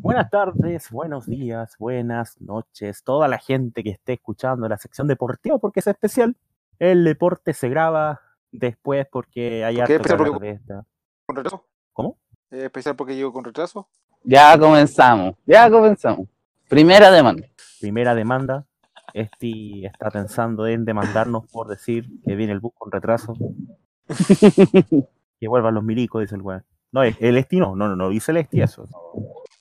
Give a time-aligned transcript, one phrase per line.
[0.00, 5.58] Buenas tardes, buenos días, buenas noches, toda la gente que esté escuchando la sección deportiva
[5.58, 6.36] porque es especial.
[6.78, 8.20] El deporte se graba
[8.50, 10.18] después porque hay ¿Por especial?
[10.18, 10.84] Porque- de esta.
[11.26, 11.66] ¿Con retraso?
[11.92, 12.18] ¿Cómo?
[12.50, 13.88] Eh, especial porque llego con retraso.
[14.24, 16.28] Ya comenzamos, ya comenzamos.
[16.68, 17.46] Primera demanda.
[17.80, 18.66] Primera demanda.
[19.12, 23.34] Esti está pensando en demandarnos por decir que viene el bus con retraso.
[25.40, 26.64] que vuelvan los milicos, dice el weón.
[26.92, 28.86] No, el el Esti no, no, no, no dice el Esti eso.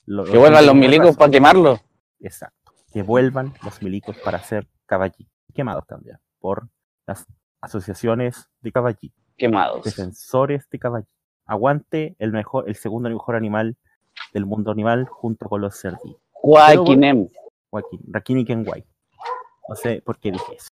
[0.05, 1.79] Lo- Que vuelvan los milicos para quemarlos.
[2.19, 2.71] Exacto.
[2.91, 5.27] Que vuelvan los milicos para ser caballí.
[5.53, 6.67] Quemados también por
[7.05, 7.25] las
[7.61, 9.13] asociaciones de caballí.
[9.37, 9.83] Quemados.
[9.83, 11.07] Defensores de caballí.
[11.45, 13.77] Aguante el mejor, el segundo mejor animal
[14.33, 16.21] del mundo animal junto con los cerditos.
[16.31, 17.29] Joaquinem.
[17.69, 18.83] Joaquín, Rakini Kenway.
[19.67, 20.68] No sé por qué dije eso.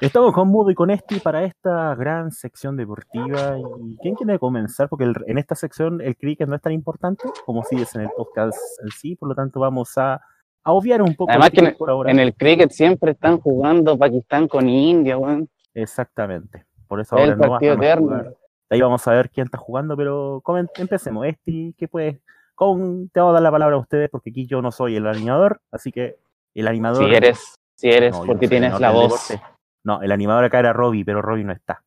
[0.00, 3.56] Estamos con Mudo y con Esti para esta gran sección deportiva.
[3.58, 4.88] ¿Y quién quiere comenzar?
[4.88, 8.02] Porque el- en esta sección el cricket no es tan importante como si es en
[8.02, 10.14] el podcast en sí, por lo tanto vamos a,
[10.62, 12.10] a obviar un poco Además el que en cricket por ahora.
[12.12, 15.48] En el cricket siempre están jugando Pakistán con India, weón.
[15.74, 16.64] Exactamente.
[16.86, 18.16] Por eso El ahora no partido eterno.
[18.22, 20.42] De ahí vamos a ver quién está jugando, pero
[20.76, 21.26] empecemos.
[21.26, 22.20] Esti, ¿qué puedes?
[22.54, 25.06] Con, te vamos a dar la palabra a ustedes porque aquí yo no soy el
[25.08, 26.18] animador, así que
[26.54, 27.04] el animador.
[27.08, 29.28] Si eres, si eres, No, porque no tienes la voz.
[29.28, 29.57] deporte.
[29.88, 31.82] No, el animador acá era Robbie, pero Robbie no está.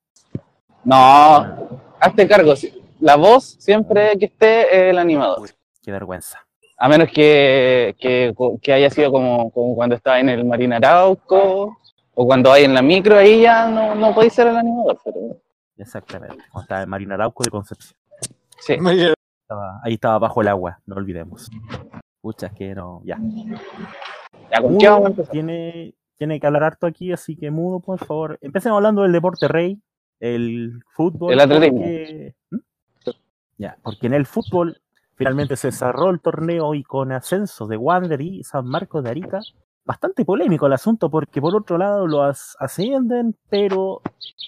[0.84, 2.56] No, hazte cargo.
[3.00, 5.48] La voz siempre que esté es el animador.
[5.84, 6.40] Qué vergüenza.
[6.80, 11.78] A menos que, que, que haya sido como, como cuando estaba en el Marina Arauco
[12.16, 14.98] o cuando hay en la micro, ahí ya no, no podéis ser el animador.
[15.06, 15.20] Pero,
[15.78, 16.38] Exactamente.
[16.52, 17.94] Cuando estaba en Marina Arauco de Concepción.
[18.58, 18.74] sí.
[18.74, 21.52] Estaba- ahí estaba bajo el agua, no olvidemos.
[22.20, 23.20] Pucha, que no, ya.
[24.52, 25.32] Ya, ¿con qué vamos a Mudo empezar?
[25.32, 28.38] tiene, tiene que hablar harto aquí, así que Mudo, por favor.
[28.42, 29.80] Empecemos hablando del deporte rey,
[30.20, 31.34] el fútbol.
[31.34, 31.80] El atletismo.
[31.80, 32.58] porque- ¿Mm?
[33.58, 34.78] Ya, porque en el fútbol
[35.16, 39.40] finalmente se cerró el torneo y con ascenso de Wander y San Marcos de Arica.
[39.84, 44.02] Bastante polémico el asunto porque por otro lado lo as- ascienden, pero,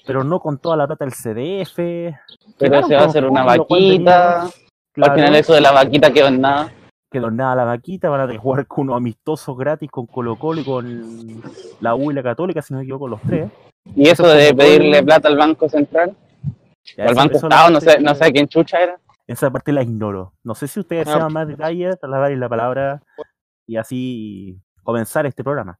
[0.05, 2.15] pero no con toda la plata del CDF.
[2.59, 4.47] Pero se va a hacer una vaquita.
[4.91, 6.71] claro, Al final eso de la vaquita quedó en nada.
[7.13, 10.37] Quedó nada la vaquita, van a tener que jugar con unos amistosos gratis con Colo
[10.37, 11.41] Colo y con
[11.79, 13.49] la U y la Católica, si no me equivoco, los tres.
[13.95, 16.15] Y eso de pedirle plata al Banco Central,
[16.97, 18.99] Ya, o al Banco Estado, no sé, no sé quién chucha era.
[19.25, 20.33] Esa parte la ignoro.
[20.43, 21.13] No sé si ustedes Ah.
[21.13, 23.03] sepan más detalles, trasladarles la palabra
[23.65, 25.79] y así comenzar este programa.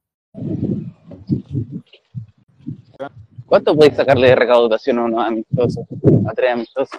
[3.46, 5.84] ¿Cuánto podéis sacarle de recaudación a unos amistosos?
[6.26, 6.98] A tres amistosos.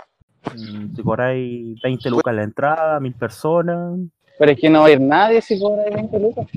[0.54, 3.98] Mm, Si cobráis 20 lucas la entrada, mil personas,
[4.38, 6.48] Pero es que no va a ir nadie si cobra 20 lucas.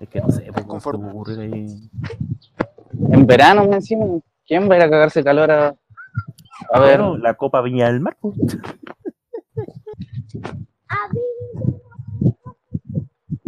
[0.00, 1.04] es que no sé, pues, ¿cómo se Conforme.
[1.06, 1.90] me ocurre ahí?
[3.10, 4.06] En verano encima.
[4.46, 5.74] ¿Quién va a ir a cagarse calor a,
[6.72, 6.98] a ver?
[7.00, 8.16] Bueno, la Copa Viña del Mar.
[8.20, 8.36] pues.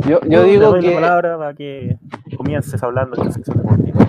[0.08, 1.98] Yo, yo digo doy la que palabra para que
[2.36, 4.06] comiences hablando de esta sección deportiva.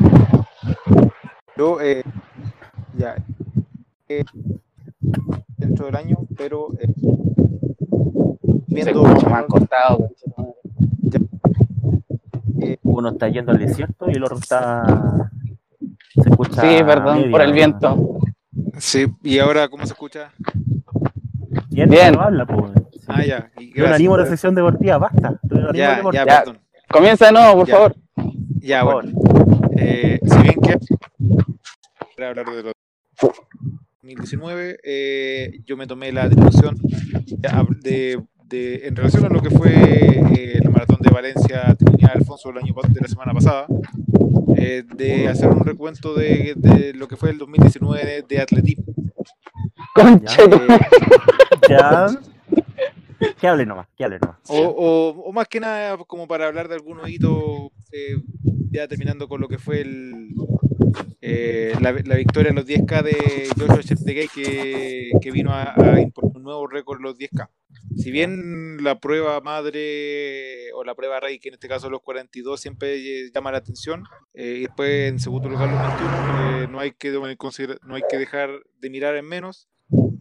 [1.57, 2.03] Yo, eh,
[2.97, 3.15] ya,
[4.07, 4.23] eh,
[5.57, 6.93] dentro del año, pero eh,
[8.71, 9.97] viendo escucha más cortado.
[9.97, 10.51] conchetumare.
[12.83, 15.29] Uno está yendo al desierto y el otro está.
[16.13, 16.61] Se escucha.
[16.61, 18.19] Sí, perdón, medio- por el viento.
[18.77, 20.31] Sí, y ahora, ¿cómo se escucha?
[21.69, 22.13] Bien, Bien.
[22.13, 22.71] no habla, pues.
[22.93, 22.99] Sí.
[23.07, 23.51] Ah, ya.
[23.59, 25.39] y Yo no animo la sección deportiva, basta.
[25.49, 26.17] No Ya, deporte.
[26.17, 26.39] ya, Ya.
[26.43, 26.59] perdón.
[26.89, 27.73] Comienza de nuevo, por Ya.
[27.75, 27.95] favor.
[28.59, 29.19] Ya, Por bueno.
[29.77, 30.77] Eh, si bien que
[32.17, 32.73] para hablar de los
[34.01, 36.77] 2019, eh, yo me tomé la atribución
[37.81, 38.21] de,
[38.51, 42.59] de- en relación a lo que fue eh, el maratón de Valencia Trinidad Alfonso del
[42.59, 43.65] año de la semana pasada,
[44.57, 48.83] eh, de hacer un recuento de, de lo que fue el 2019 de, de atletismo.
[49.95, 50.79] Conche, Eh,
[51.69, 52.07] Ya.
[53.39, 54.37] Que hable nomás, que hable nomás.
[54.49, 58.15] o, o- o más que nada como para hablar de algunos hitos, eh,
[58.71, 60.33] ya terminando con lo que fue el,
[61.21, 66.01] eh, la, la victoria en los 10K de Joshua Cheptegei que, que vino a, a
[66.01, 67.47] imponer un nuevo récord en los 10K.
[67.97, 72.59] Si bien la prueba madre o la prueba rey, que en este caso los 42,
[72.59, 76.79] siempre eh, llama la atención, eh, y después en segundo lugar los 21, eh, no,
[76.79, 78.49] hay que, no hay que dejar
[78.79, 79.67] de mirar en menos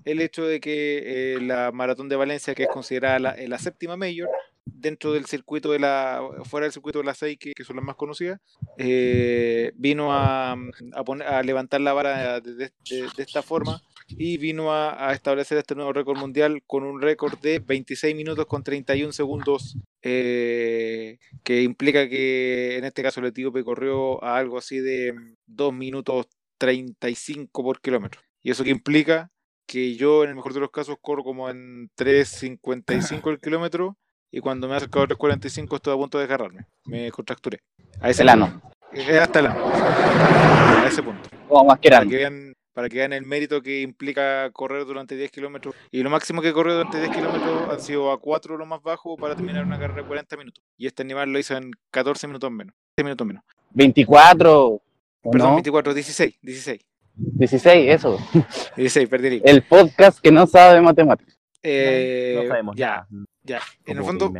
[0.04, 3.58] el hecho de que eh, la maratón de Valencia, que es considerada la, eh, la
[3.58, 4.28] séptima mayor,
[4.64, 7.84] dentro del circuito de la, fuera del circuito de las seis, que, que son las
[7.84, 8.40] más conocidas,
[8.78, 13.80] eh, vino a, a, poner, a levantar la vara de, de- de- de esta forma
[14.10, 18.46] y vino a, a establecer este nuevo récord mundial con un récord de 26 minutos
[18.46, 24.58] con 31 segundos, eh, que implica que en este caso el etíope corrió a algo
[24.58, 25.14] así de
[25.46, 26.26] 2 minutos
[26.58, 28.20] 35 por kilómetro.
[28.42, 29.30] ¿Y eso que implica?
[29.66, 33.96] que yo en el mejor de los casos corro como en 3.55 el kilómetro
[34.32, 36.66] y cuando me he acercado a 3.45 estoy a punto de agarrarme.
[36.86, 37.60] Me contracturé.
[38.00, 38.50] A ese El ano.
[38.60, 38.70] punto.
[38.92, 39.64] Eh, Hasta el ano.
[39.72, 41.28] A ese punto.
[41.48, 42.08] Para eran.
[42.10, 45.74] que vean, para que vean el mérito que implica correr durante 10 kilómetros.
[45.90, 48.82] Y lo máximo que he corrido durante 10 kilómetros ha sido a 4 lo más
[48.82, 50.64] bajo para terminar una carrera de 40 minutos.
[50.76, 52.74] Y este animal lo hizo en 14 minutos menos.
[52.96, 53.44] 10 minutos menos.
[53.70, 54.66] 24.
[54.66, 54.82] ¿o
[55.30, 55.54] Perdón, no?
[55.54, 56.80] 24, 16, 16.
[57.14, 58.18] 16, eso.
[58.76, 59.42] 16, perdí.
[59.44, 61.38] el podcast que no sabe matemáticas.
[61.62, 63.06] Eh, no sabemos ya,
[63.42, 63.60] ya.
[63.84, 64.32] En el fondo,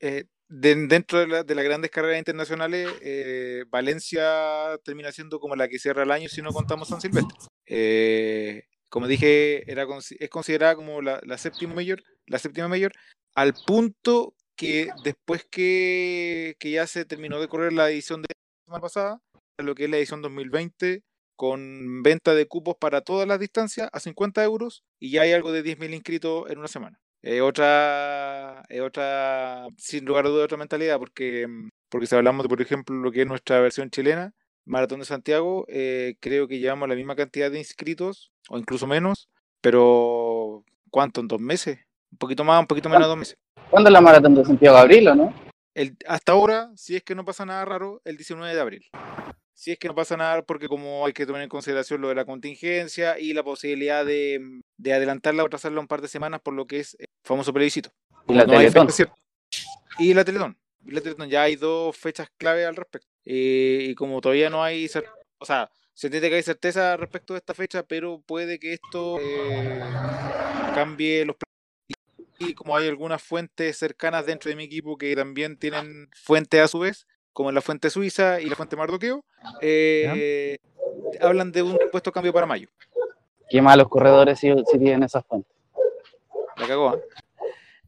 [0.00, 5.56] eh, de- dentro de, la- de las grandes carreras internacionales, eh, Valencia termina siendo como
[5.56, 7.36] la que cierra el año si no contamos San Silvestre.
[7.66, 9.86] Eh, como dije, era,
[10.20, 12.92] es considerada como la, la séptima mayor, la séptima mayor,
[13.34, 18.64] al punto que después que, que ya se terminó de correr la edición de la
[18.66, 19.20] semana pasada,
[19.58, 21.02] lo que es la edición 2020,
[21.36, 25.52] con venta de cupos para todas las distancias a 50 euros y ya hay algo
[25.52, 26.98] de 10.000 inscritos en una semana.
[27.22, 32.44] Es otra, es otra, sin lugar a duda, otra mentalidad, porque, mm, porque si hablamos
[32.44, 34.32] de, por ejemplo, lo que es nuestra versión chilena,
[34.64, 39.28] Maratón de Santiago, eh, creo que llevamos la misma cantidad de inscritos, o incluso menos,
[39.60, 41.20] pero ¿cuánto?
[41.20, 41.78] ¿En dos meses?
[42.12, 43.38] Un poquito más, un poquito menos de dos meses.
[43.70, 45.34] ¿Cuándo es la maratón de Santiago Abril o no?
[45.74, 48.86] El, hasta ahora, si es que no pasa nada raro, el 19 de abril.
[49.52, 52.14] Si es que no pasa nada, porque como hay que tomar en consideración lo de
[52.14, 56.40] la contingencia y la posibilidad de, mm, de adelantarla o trazarla un par de semanas
[56.42, 56.96] por lo que es
[57.26, 57.90] famoso plebiscito.
[58.28, 58.88] Y la No Teletón.
[58.90, 59.12] fecha.
[59.98, 60.56] Y la Teletón.
[60.84, 61.28] Y la Teletón.
[61.28, 63.08] Ya hay dos fechas clave al respecto.
[63.24, 64.88] Eh, y como todavía no hay,
[65.38, 69.18] o sea, se entiende que hay certeza respecto de esta fecha, pero puede que esto
[69.20, 69.80] eh,
[70.74, 71.56] cambie los planes.
[72.38, 76.68] Y como hay algunas fuentes cercanas dentro de mi equipo que también tienen fuentes a
[76.68, 79.24] su vez, como la fuente suiza y la fuente Mardoqueo,
[79.62, 80.58] eh,
[81.20, 82.68] hablan de un supuesto cambio para mayo.
[83.48, 85.50] Qué malos corredores si, si tienen esas fuentes.
[86.56, 87.00] La cagó.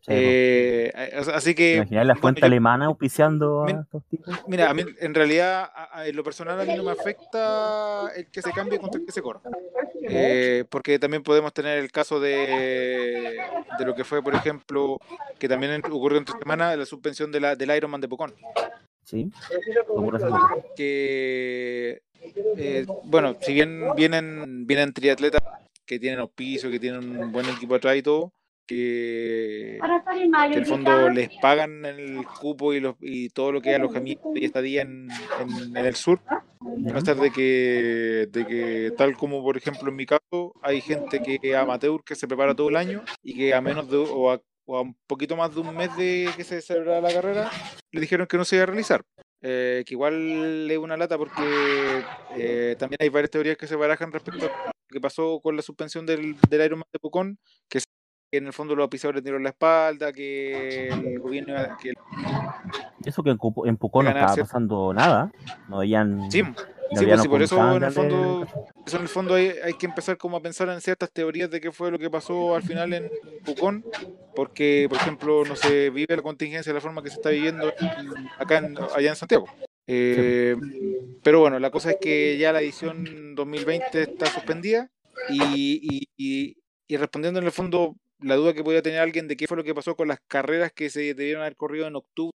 [0.00, 3.70] Sí, Eh, eh, o sea, así ¿Te que imaginas la fuente yo- alemana auspiciando a
[3.70, 4.35] estos tipos?
[4.47, 8.09] Mira, a mí en realidad, a- a- en lo personal, a mí no me afecta
[8.17, 9.41] el que se cambie contra el que se corra.
[10.09, 13.37] Eh, porque también podemos tener el caso de,
[13.79, 14.99] de lo que fue, por ejemplo,
[15.38, 18.35] que también en- ocurrió entre semana, la suspensión de la, del Ironman de Pucón.
[19.05, 19.31] Sí.
[20.76, 22.03] Que,
[22.56, 25.43] eh, bueno, si bien vienen, vienen triatletas
[25.85, 28.32] que tienen auspicio, que tienen un buen equipo atrás y todo,
[28.69, 33.70] que, que en el fondo les pagan el cupo y, los, y todo lo que
[33.70, 35.09] es alojamiento y estadía en,
[35.41, 36.44] en, en el sur, a
[36.76, 36.94] Ya.
[36.94, 41.56] pesar de que, de que, tal como por ejemplo en mi caso, hay gente que
[41.56, 44.76] amateur que se prepara todo el año y que a menos de o a, o
[44.76, 47.50] a un poquito más de un mes de que se celebrara la carrera,
[47.91, 49.03] le dijeron que no se iba a realizar.
[49.41, 52.03] Eh, que igual es una lata porque
[52.37, 55.62] eh, también hay varias teorías que se barajan respecto a lo que pasó con la
[55.62, 57.38] suspensión del, del Ironman de Pucón,
[57.69, 57.79] que
[58.30, 61.96] que en el fondo los auspiciadores dieron la espalda, que el gobierno iba- que el-
[63.04, 65.30] Eso que en, Pucón no estaba pasando nada.
[65.69, 66.30] No habían.
[66.30, 68.46] sí, no sí, habían pues sí, por eso en el fondo,
[68.86, 71.60] eso en el fondo hay, hay que empezar como a pensar en ciertas teorías de
[71.60, 73.10] qué fue lo que pasó al final en
[73.44, 73.84] Pucón,
[74.34, 77.72] porque por ejemplo no se vive la contingencia de la forma que se está viviendo
[77.81, 79.46] en- acá en, allá en Santiago.
[79.86, 80.54] Eh,
[81.22, 84.90] pero bueno, la cosa es que ya la edición 2020 está suspendida
[85.31, 86.56] y, y- y-
[86.90, 89.65] y respondiendo en el fondo la duda que podía tener alguien de qué fue lo
[89.65, 92.32] que pasó con las carreras que se debieron haber corrido en octubre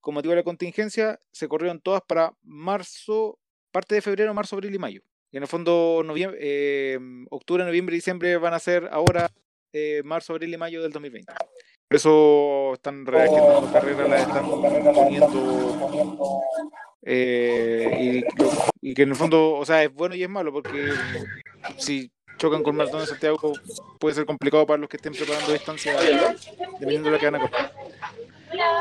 [0.00, 3.38] con motivo de la contingencia, se corrieron todas para marzo,
[3.70, 5.02] parte de febrero, marzo, abril y mayo.
[5.30, 6.98] Y en el fondo, noviembre, eh,
[7.30, 9.28] octubre, noviembre y diciembre van a ser ahora
[9.72, 11.30] eh, marzo, abril y mayo del 2020.
[11.88, 16.40] Por eso están reagendando carreras, las están poniendo.
[17.02, 18.24] eh,
[18.80, 20.90] y, y que en el fondo, o sea, es bueno y es malo, porque
[21.76, 23.52] si chocan con Maratón de Santiago
[23.98, 25.94] puede ser complicado para los que estén preparando distancia,
[26.80, 27.70] dependiendo de lo que van a correr.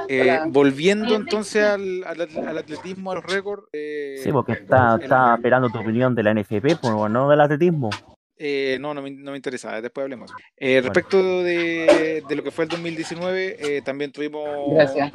[0.07, 3.63] Eh, volviendo entonces al, al al atletismo, a los récords.
[3.73, 7.89] eh, Sí, porque está, está esperando tu opinión de la NFP, pues, no del atletismo.
[8.39, 10.31] Eh, no, no me, no me interesa, después hablemos.
[10.57, 15.11] Eh, respecto de, de lo que fue el 2019, eh, también tuvimos Gracias.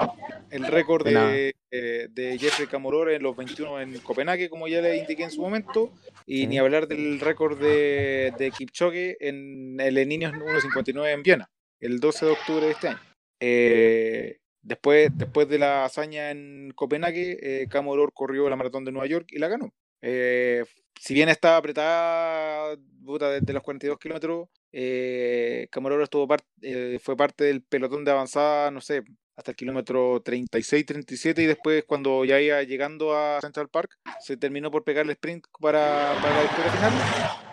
[0.51, 4.97] el récord De eh, de Jeffrey Camoror en los 21 en Copenhague, como ya le
[4.97, 5.93] indiqué en su momento,
[6.27, 6.47] y Sí.
[6.49, 11.51] ni hablar del récord de, de Kipchoge en el en niños 1.59 en Viena,
[11.81, 13.01] el 12 de octubre de este año.
[13.41, 19.07] Eh, después, después de la hazaña en Copenhague, eh, Camoror corrió la maratón de Nueva
[19.07, 19.73] York y la ganó.
[20.03, 20.65] Eh,
[20.99, 27.17] si bien estaba apretada puta, desde los 42 kilómetros, eh, Camororo estuvo par- eh, fue
[27.17, 29.03] parte del pelotón de avanzada, no sé,
[29.37, 34.37] hasta el kilómetro 36, 37 y después cuando ya iba llegando a Central Park se
[34.37, 36.93] terminó por pegar el sprint para, para la victoria final.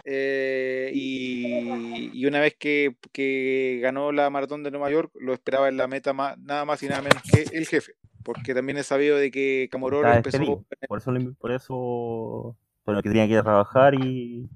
[0.05, 5.69] Eh, y, y una vez que, que ganó la maratón de Nueva York, lo esperaba
[5.69, 7.93] en la meta nada más y nada menos que el jefe.
[8.23, 10.37] Porque también es sabido de que Camororo empezó.
[10.37, 10.65] despedido.
[10.87, 12.57] Por eso, por eso,
[12.89, 14.49] bueno, que tenía que ir a trabajar y,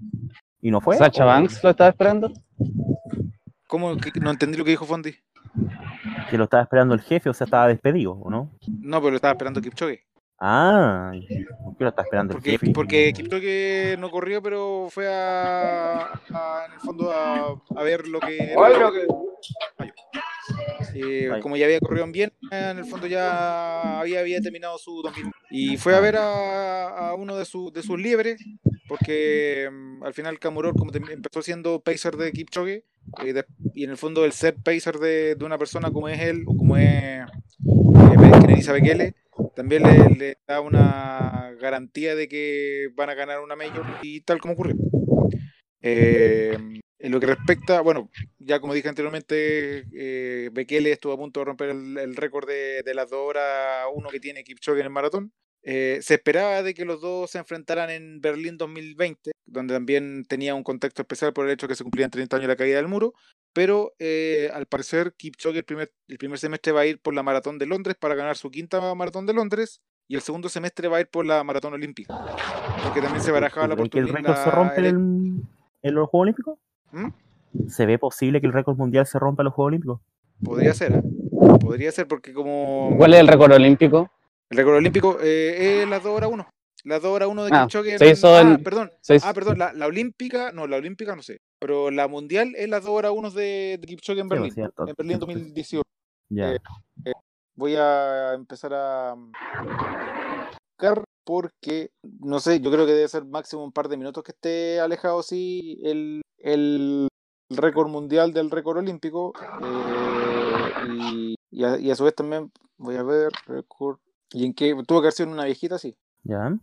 [0.62, 0.98] y no fue.
[0.98, 1.28] Sacha ¿o?
[1.28, 2.32] Banks lo estaba esperando.
[3.68, 3.96] ¿Cómo?
[3.98, 5.14] que- No entendí lo que dijo Fondi.
[6.30, 8.52] Que lo estaba esperando el jefe, o sea, estaba despedido, ¿o no?
[8.80, 10.02] No, pero lo estaba esperando Kipchoge.
[10.40, 11.12] Ah,
[11.64, 12.72] ¿por qué lo estaba esperando el Porque, jefe?
[12.74, 18.20] porque Kipchoge no corrió, pero fue a, a- en el fondo a, a ver lo
[18.20, 18.54] que era.
[18.70, 19.08] Eh,
[19.78, 19.92] Ay.
[21.42, 25.26] Como ya había corrido en bien, en el fondo ya había, había terminado su 2000.
[25.52, 28.42] Y fue a ver a, a uno de, su- de sus liebres,
[28.88, 32.84] porque mm, al final Camuror como tem- empezó siendo pacer de Kipchoge,
[33.24, 36.20] eh, de- y en el fondo el ser pacer de, de una persona como es
[36.20, 37.26] él, o como es eh,
[38.42, 39.14] Kenenisa Bekele,
[39.56, 44.40] también le, le da una garantía de que van a ganar una Major, y tal
[44.40, 44.76] como ocurrió.
[45.82, 46.58] Eh,
[47.00, 48.10] en lo que respecta, bueno,
[48.46, 52.84] ya como dije anteriormente, eh, Bekele estuvo a punto de romper el, el récord de,
[52.84, 55.32] de las 2 horas 1 que tiene Kipchoge en el maratón.
[55.66, 60.56] Eh, se esperaba de que los dos se enfrentaran en Berlín 2020, donde también tenía
[60.56, 62.76] un contexto especial por el hecho de que se cumplían 30 años de la caída
[62.78, 63.14] del muro,
[63.54, 67.24] pero eh, al parecer Kipchoge el primer, el primer semestre va a ir por la
[67.24, 70.98] maratón de Londres para ganar su quinta maratón de Londres, y el segundo semestre va
[70.98, 72.14] a ir por la maratón olímpica,
[72.84, 74.34] porque también se barajaba la ¿Cree que el oportunidad.
[74.36, 75.48] récord se rompe en,
[75.82, 76.60] en los Juegos Olímpicos?
[76.92, 77.08] ¿Mm?
[77.68, 80.02] ¿Se ve posible que el récord mundial se rompa en los Juegos Olímpicos?
[80.44, 81.04] Podría ser, ¿eh?
[81.60, 84.10] podría ser, porque como ¿Cuál es el récord olímpico?
[84.50, 86.48] el récord olímpico eh, es las 2 horas 1.
[86.86, 87.98] Las 2 horas 1 de Ah, Kipchoge.
[87.98, 88.92] se en- ah, en- perdón.
[89.02, 91.38] Se hizo- Ah, perdón, la, la olímpica, no, la olímpica no sé.
[91.60, 94.52] Pero la mundial es las 2 horas 1 de, de Kipchoge en Sí, Berlín.
[94.54, 94.88] cierto.
[94.88, 95.82] en Berlín Entonces, 2018.
[96.30, 96.54] Ya.
[96.54, 96.60] eh,
[97.56, 99.32] Voy a empezar a mm,
[100.78, 104.32] buscar porque, no sé, yo creo que debe ser máximo un par de minutos que
[104.32, 107.08] esté alejado, sí, el, el
[107.58, 109.34] récord mundial del récord olímpico.
[109.62, 113.98] eh, y, y a, y a su vez también, voy a ver, récord.
[114.32, 114.74] ¿Y en qué?
[114.88, 115.96] Tuvo que haber sido en una viejita, sí.
[116.24, 116.58] Ya.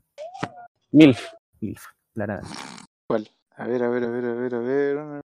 [0.91, 1.21] Milf.
[1.61, 2.49] Milf, claramente.
[3.07, 3.29] ¿Cuál?
[3.57, 5.21] A ver, a ver, a ver, a ver, a ver.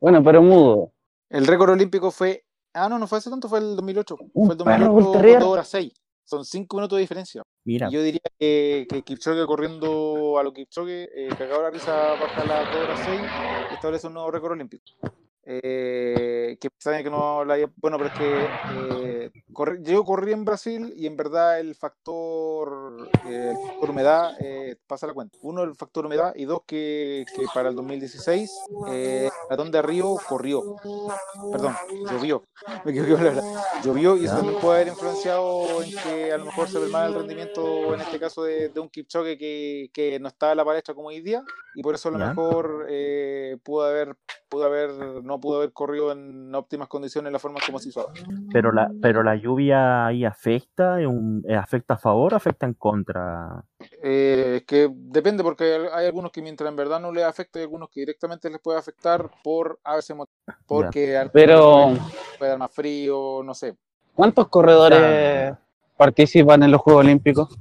[0.00, 0.92] Bueno, pero mudo.
[1.28, 2.44] El récord olímpico fue.
[2.72, 4.16] Ah, no, no fue hace tanto, fue el 2008.
[4.34, 5.40] Un Fue el perro 2008 ulterior.
[5.40, 5.92] 2 horas 6.
[6.28, 7.42] Son 5 minutos de diferencia.
[7.64, 12.44] Mira, yo diría que, que Kipchoge corriendo a lo Kipchoge, eh, cagado la risa, baja
[12.44, 13.20] 2 horas 6
[13.70, 14.84] y establece un nuevo récord olímpico.
[15.50, 20.32] Eh, que saben que no la haya- Bueno, pero es que eh, corre- yo corrí
[20.32, 25.38] en Brasil y en verdad el factor, eh, el factor humedad eh, pasa la cuenta.
[25.40, 28.50] Uno, el factor humedad y dos, que, que para el 2016
[28.88, 30.76] eh, el maratón de Río corrió.
[31.50, 31.74] Perdón,
[32.10, 32.44] llovió.
[32.84, 32.92] Me.
[33.82, 37.08] Llovió y eso también puede haber influenciado en que a lo mejor se ve mal
[37.08, 40.64] el rendimiento, en este caso, de, de un Kipchoge que, que no está a la
[40.64, 41.42] palestra como hoy día
[41.74, 42.28] y por eso a lo Ya.
[42.28, 44.14] mejor eh, pudo haber
[44.48, 44.90] pudo haber
[45.22, 48.14] no pudo haber corrido en óptimas condiciones la forma como se hizo ahora.
[48.52, 52.66] pero la, pero la lluvia ahí afecta, ¿Es un- eh, afecta a favor o afecta
[52.66, 53.62] en contra.
[54.02, 57.58] Eh, es que depende porque hay, hay algunos que mientras en verdad no les afecta
[57.58, 60.16] y algunos que directamente les puede afectar por a veces
[60.66, 61.90] porque al- Pero,
[62.38, 63.76] puede dar más frío, no sé.
[64.14, 65.54] ¿cuántos corredores
[65.96, 67.56] participan en los Juegos Olímpicos?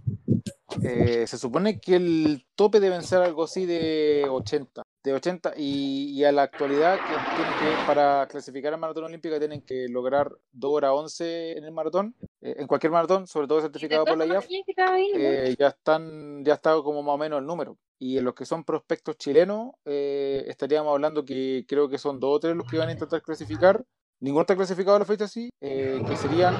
[0.81, 4.83] Eh, se supone que el tope deben ser algo así de 80.
[5.07, 9.87] De 80 y, y a la actualidad que para clasificar al maratón olímpico tienen que
[9.87, 14.17] lograr 2 horas 11 en el maratón, eh, en cualquier maratón, sobre todo certificado por
[14.17, 14.45] la IAF,
[15.15, 17.77] eh, ya están, ya está como más o menos el número.
[17.97, 22.35] Y en los que son prospectos chilenos, eh, estaríamos hablando que creo que son dos
[22.35, 23.85] o tres los que van a intentar clasificar.
[24.19, 26.55] Ninguno está clasificado a la fecha así, eh, que serían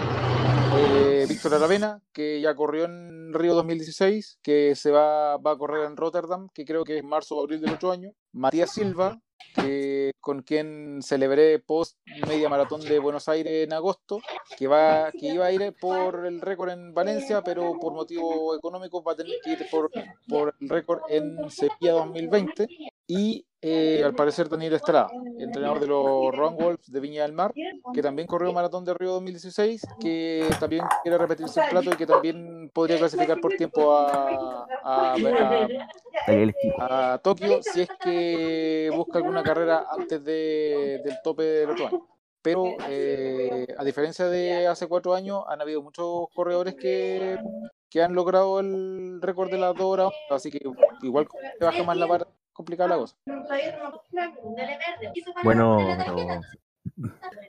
[0.76, 5.86] eh, Víctor Aravena, que ya corrió en Río 2016, que se va, va a correr
[5.86, 8.12] en Rotterdam, que creo que es marzo o abril del otro año.
[8.32, 9.20] Matías Silva,
[9.56, 11.98] que, con quien celebré post
[12.28, 14.20] media maratón de Buenos Aires en agosto,
[14.56, 19.04] que, va, que iba a ir por el récord en Valencia, pero por motivos económicos
[19.08, 19.90] va a tener que ir por,
[20.28, 22.68] por el récord en Sevilla 2020.
[23.08, 25.10] Y eh, al parecer Daniel Estrada,
[25.40, 27.54] entrenador de los Ron Wolves de Viña del Mar,
[27.94, 32.06] que también corrió Maratón de Río 2016, que también quiere repetirse el plato y que
[32.06, 34.66] también podría clasificar por tiempo a,
[37.24, 42.08] Tokio si es que busca alguna carrera antes de- del tope del otro año.
[42.42, 47.38] Pero eh, a diferencia de hace cuatro años, han habido muchos corredores que,
[47.90, 50.62] que han logrado el récord de las dos horas, así que
[51.02, 51.28] igual
[51.60, 53.16] baja más la vara, complicada la cosa.
[55.44, 56.42] Bueno, pero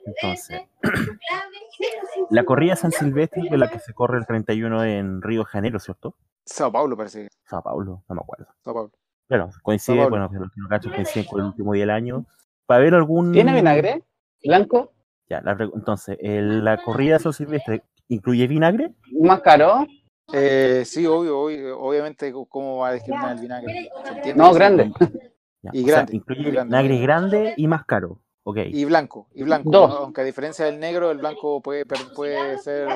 [0.06, 0.62] entonces,
[2.30, 5.78] La corrida San Silvestre es la que se corre el 31 en Río de Janeiro,
[5.78, 6.14] ¿cierto?
[6.44, 7.28] Sao Paulo parece.
[7.46, 8.46] Sao Paulo, no me acuerdo.
[8.62, 8.90] Sao Paulo.
[9.28, 12.26] Bueno, coincide, Sao bueno, los que no cacho coinciden con el último día del año.
[12.66, 13.32] Para ver algún.
[13.32, 14.02] ¿Tiene vinagre?
[14.44, 14.92] ¿Blanco?
[15.30, 18.92] Ya, la entonces, el- la corrida San Silvestre incluye vinagre.
[19.20, 19.86] ¿Más caro?
[20.32, 23.90] Eh, sí, obvio, obvio, obviamente, ¿cómo va a discriminar el vinagre?
[24.34, 24.92] No, grande.
[25.60, 26.76] Ya, Y o sea, grande, incluye grande.
[26.76, 28.20] vinagre grande y más caro.
[28.44, 28.58] Ok.
[28.66, 29.68] Y blanco, y blanco.
[29.70, 29.90] Dos.
[29.90, 29.96] ¿no?
[29.96, 32.88] Aunque a diferencia del negro, el blanco puede, puede ser,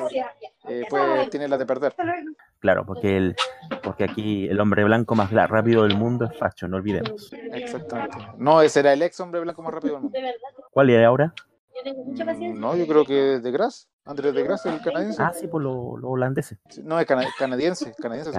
[0.68, 1.92] eh, puede, tiene la de perder.
[2.60, 3.34] Claro, porque el,
[3.82, 7.32] porque aquí el hombre blanco más rápido del mundo es Facho, no olvidemos.
[7.52, 8.16] Exactamente.
[8.38, 10.18] No, ese era el ex hombre blanco más rápido del mundo.
[10.70, 11.34] ¿Cuál es ahora?
[11.85, 15.23] Mm, No, yo creo que de Gras, Andrés de Gras, el canadiense.
[15.23, 16.59] Ah, sí, por los los holandeses.
[16.83, 18.33] No, es cana- canadiense, canadiense.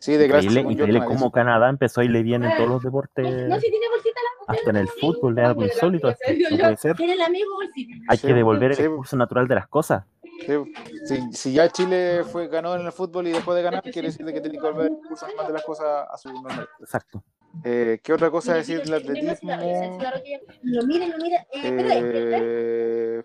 [0.00, 0.16] sí.
[0.16, 0.44] De Gras.
[0.44, 1.06] Increíble, increíble canadiense.
[1.06, 4.54] cómo Canadá empezó a irle bien en todos los deportes, No, si tiene bolsita la
[4.54, 6.08] hasta en el fútbol, es algo insólito.
[6.08, 6.14] No
[6.58, 6.96] puede ser.
[6.96, 7.94] Tiene el amigo bolsita.
[8.08, 10.04] Hay que devolver el curso natural de las cosas.
[10.46, 10.52] Sí,
[11.06, 14.24] Si, si ya Chile fue ganó en el fútbol y dejó de ganar, quiere decir
[14.26, 16.68] de que tiene que volver el curso más de las cosas a su normal.
[16.80, 17.24] Exacto.
[17.64, 19.50] Eh, ¿Qué otra cosa decir del atletismo?
[20.62, 21.46] Lo mira, lo mira.
[21.52, 23.22] Eh,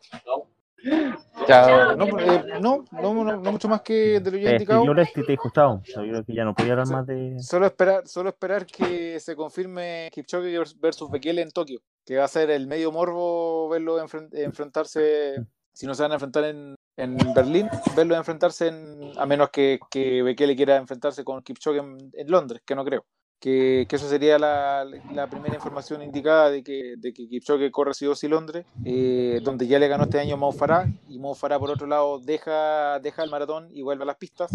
[1.45, 1.95] Chao.
[1.95, 4.83] no, eh, no, no, no, no mucho más que de lo ya Eh, indicado.
[4.85, 5.81] yo les te chao.
[5.83, 7.39] Yo creo que ya no podía hablar más de.
[7.39, 12.27] Solo esperar, solo esperar que se confirme Kipchoge versus Bekele en Tokio, que va a
[12.27, 15.35] ser el medio morbo verlo enfren- enfrentarse,
[15.71, 19.79] si no se van a enfrentar en, en Berlín, verlo enfrentarse en, a menos que,
[19.91, 23.05] que Bekele quiera enfrentarse con Kipchoge en, en Londres, que no creo.
[23.41, 27.95] Que, que eso sería la, la primera información indicada de que, de que Kipchoge corre
[27.95, 31.33] sí o sí Londres, eh, donde ya le ganó este año Mo Farah, y Mo
[31.33, 34.51] Farah por otro lado deja, deja el maratón y vuelve a las pistas,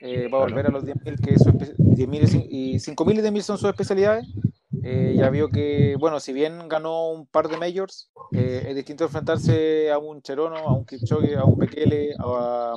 [0.00, 2.78] eh, va a volver a los 10.000, que es su espe- 10.000 y cin- y
[2.80, 4.26] 5.000 y 10.000 son sus especialidades.
[4.82, 9.04] Eh, ya vio que, bueno, si bien ganó un par de majors, eh, es distinto
[9.04, 12.76] enfrentarse a un Cherono, a un Kipchoge, a un Bekele, a, a-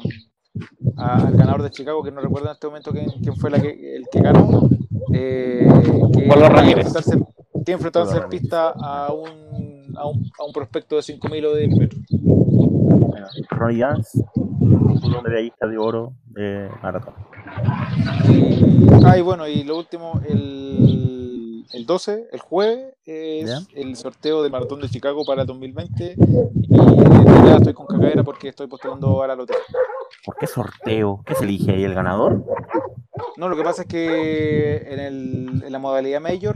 [0.98, 3.96] al ganador de Chicago, que no recuerdo en este momento quién, quién fue la que,
[3.96, 4.70] el que ganó.
[5.14, 5.68] Eh,
[6.14, 6.94] que, Ramírez.
[7.66, 11.80] que en pista a un, a, un, a un prospecto de 5.000 o de 10.000
[11.80, 12.02] metros.
[13.50, 13.84] Ronnie
[14.60, 17.14] un medallista de oro de maratón.
[18.30, 21.21] Y, ah, y bueno, y lo último, el,
[21.74, 23.60] el 12, el jueves, es ¿Ya?
[23.76, 26.16] el sorteo del Maratón de Chicago para el 2020.
[26.18, 29.62] Y ya estoy con cagadera porque estoy postulando a la lotería.
[30.26, 31.24] ¿Por qué sorteo?
[31.26, 32.44] ¿Qué se elige ahí el ganador?
[33.38, 36.56] No, lo que pasa es que en, el, en la modalidad Major,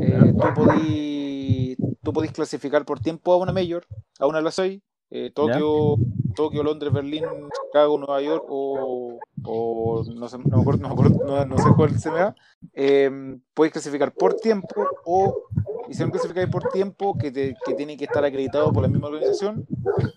[0.00, 3.86] eh, tú podís tú podís clasificar por tiempo a una Major,
[4.18, 4.80] a una las seis.
[5.10, 5.96] eh, Tokio,
[6.34, 10.94] Tokio, Londres, Berlín, Chicago, Nueva York o, o no, sé, no, me acuerdo, no, me
[10.94, 12.34] acuerdo, no- no sé cuál se me da.
[12.74, 13.10] Eh,
[13.54, 14.68] podéis clasificar por tiempo
[15.04, 15.36] o,
[15.88, 18.88] y si no clasificáis por tiempo, que, te- que tiene que estar acreditado por la
[18.88, 19.66] misma organización,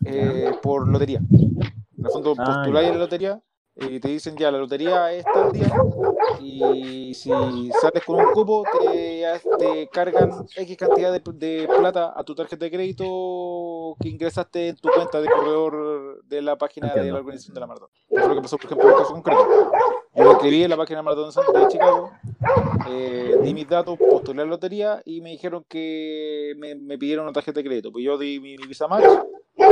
[0.05, 1.19] eh, por lotería.
[1.19, 3.41] En el fondo, Ah, postuláis a la lotería
[3.75, 5.67] y te dicen ya, la lotería es tal día
[6.39, 7.29] y si
[7.81, 9.25] sales con un cupo te,
[9.57, 14.75] te cargan X cantidad de, de plata a tu tarjeta de crédito que ingresaste en
[14.77, 17.89] tu cuenta de corredor de la página de la organización de la maratón.
[18.09, 19.71] Eso es lo que pasó, por ejemplo, en el caso concreto.
[20.15, 22.11] Yo lo escribí en la página de Maratón de Chicago,
[22.89, 27.25] eh, di mis datos, postulé a la lotería y me dijeron que me, me pidieron
[27.25, 27.91] una tarjeta de crédito.
[27.91, 29.03] Pues yo di mi, mi Visa Match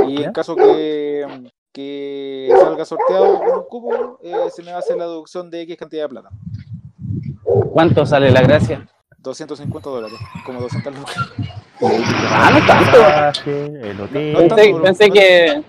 [0.08, 1.26] y en caso que,
[1.74, 6.04] que salga sorteado con un cupo, eh, se me hacer la deducción de X cantidad
[6.04, 6.30] de plata.
[7.72, 8.88] ¿Cuánto sale la gracia?
[9.20, 11.16] 250 dólares, como 200 lucas.
[12.30, 12.92] Ah, no tanto.
[13.02, 14.34] Pasaje, el hotel.
[14.34, 15.64] No, no, Pensé, tanto, pensé no- que.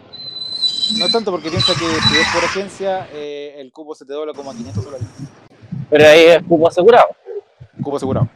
[0.99, 4.35] No tanto porque piensa que si es por agencia, eh, el cupo se te dobla
[4.35, 5.07] como a 500 dólares.
[5.89, 7.07] Pero ahí es cupo asegurado.
[7.83, 8.29] Cupo asegurado.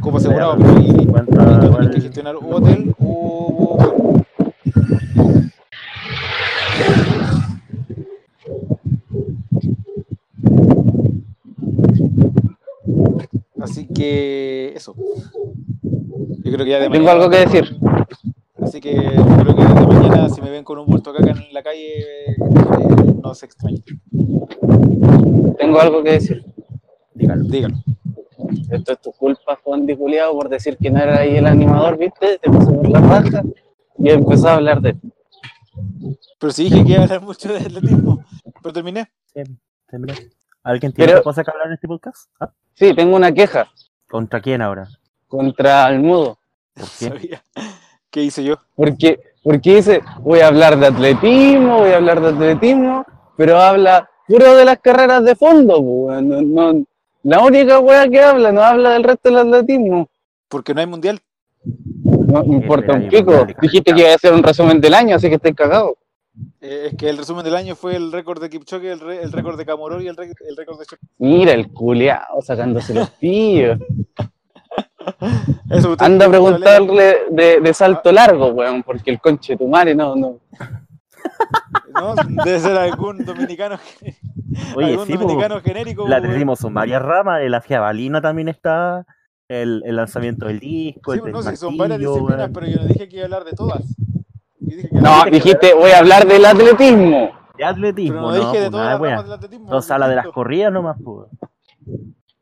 [0.00, 3.78] Cupo asegurado, pero y, y 50 tú tienes que gestionar o hotel o
[13.70, 14.94] Así que eso.
[16.42, 17.64] Yo creo que ya de Tengo mañana- algo que decir.
[18.60, 21.52] Así que yo creo que de mañana si me ven con un bulto acá en
[21.52, 22.36] la calle, eh,
[23.22, 23.82] no se extrañen.
[25.58, 26.44] Tengo algo que decir.
[27.14, 27.44] Dígalo.
[27.44, 27.76] Dígalo.
[28.70, 31.96] Esto es tu culpa, Juan Di Juliado, por decir que no era ahí el animador,
[31.96, 32.38] ¿viste?
[32.38, 33.42] Te pasó por la raja
[33.98, 34.96] y empezó a hablar de.
[36.38, 38.24] Pero sí dije que iba a hablar mucho de atletismo.
[38.62, 39.08] Pero terminé.
[39.88, 40.14] Terminé.
[40.62, 42.30] ¿Alguien tiene Pero- otra cosa que hablar en este podcast?
[42.40, 42.50] ¿Ah?
[42.74, 43.68] Sí, tengo una queja
[44.08, 44.88] ¿Contra quién ahora?
[45.28, 46.38] contra el mudo.
[46.74, 47.08] ¿Por qué?
[47.08, 47.42] Sabía.
[48.10, 48.56] ¿Qué hice yo?
[48.74, 53.04] Porque, porque dice, voy a hablar de atletismo, voy a hablar de atletismo,
[53.36, 55.80] pero habla puro de las carreras de fondo,
[56.20, 56.84] no, no-
[57.22, 60.08] la única wea que habla, no habla del resto del atletismo.
[60.48, 61.20] Porque no hay mundial.
[61.62, 63.46] No me importa un pico.
[63.60, 65.96] Dijiste que iba a hacer un resumen del año, así que estoy cagado.
[66.60, 69.32] Eh, es que el resumen del año fue el récord de Kipchoge, el, re- el
[69.32, 70.98] récord de Camoró y el, re- el récord de Chop.
[71.18, 73.78] Mira el culeado sacándose los pillos.
[75.70, 79.94] Eso, Anda a preguntarle de, de salto largo, weón, porque el conche de tu madre
[79.94, 80.38] no, no.
[81.94, 83.78] No, debe ser algún dominicano,
[84.76, 86.06] Oye, algún sí, po, dominicano genérico.
[86.08, 89.04] la tenemos son varias ramas, la jabalina también está,
[89.48, 92.52] el, el lanzamiento del disco, Sí, el del no sé, son varias disciplinas, weón.
[92.52, 93.82] pero yo no dije que iba a hablar de todas.
[94.70, 97.30] Yo dije que No, de- dijiste, voy a hablar del atletismo.
[97.58, 99.64] de atletismo, Pero no no, dije de pues, todas nada, las ramas del atletismo.
[99.66, 101.28] Entonces habla de las corridas nomás, pues.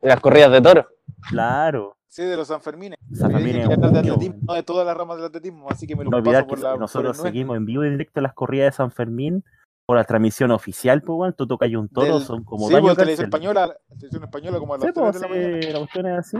[0.00, 0.86] De las corridas de toro.
[1.30, 1.96] Claro.
[2.06, 2.98] Sí, de los Sanfermines.
[3.12, 4.46] San Yo Fermín dije es que un hablar de niño, atletismo, weón.
[4.46, 6.58] no de todas las ramas del atletismo, así que me lo No paso olvidar por
[6.58, 6.76] que la.
[6.76, 9.44] nosotros seguimos en vivo y directo las corridas de San Fermín
[9.86, 11.34] por la transmisión oficial, pues, weón.
[11.34, 14.74] Tú tocas un toro, Del- son como sí, baño por televisión española, televisión española como
[14.74, 15.72] a las Sí, 3 pues, de la mañana.
[15.72, 16.36] la cuestión es así.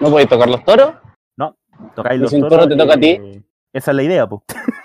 [0.00, 0.92] ¿No podéis tocar los toros?
[1.94, 2.58] Tocáis ¿Y los si un toros.
[2.58, 3.44] toro te toca a ti?
[3.72, 4.42] Esa es la idea, pues.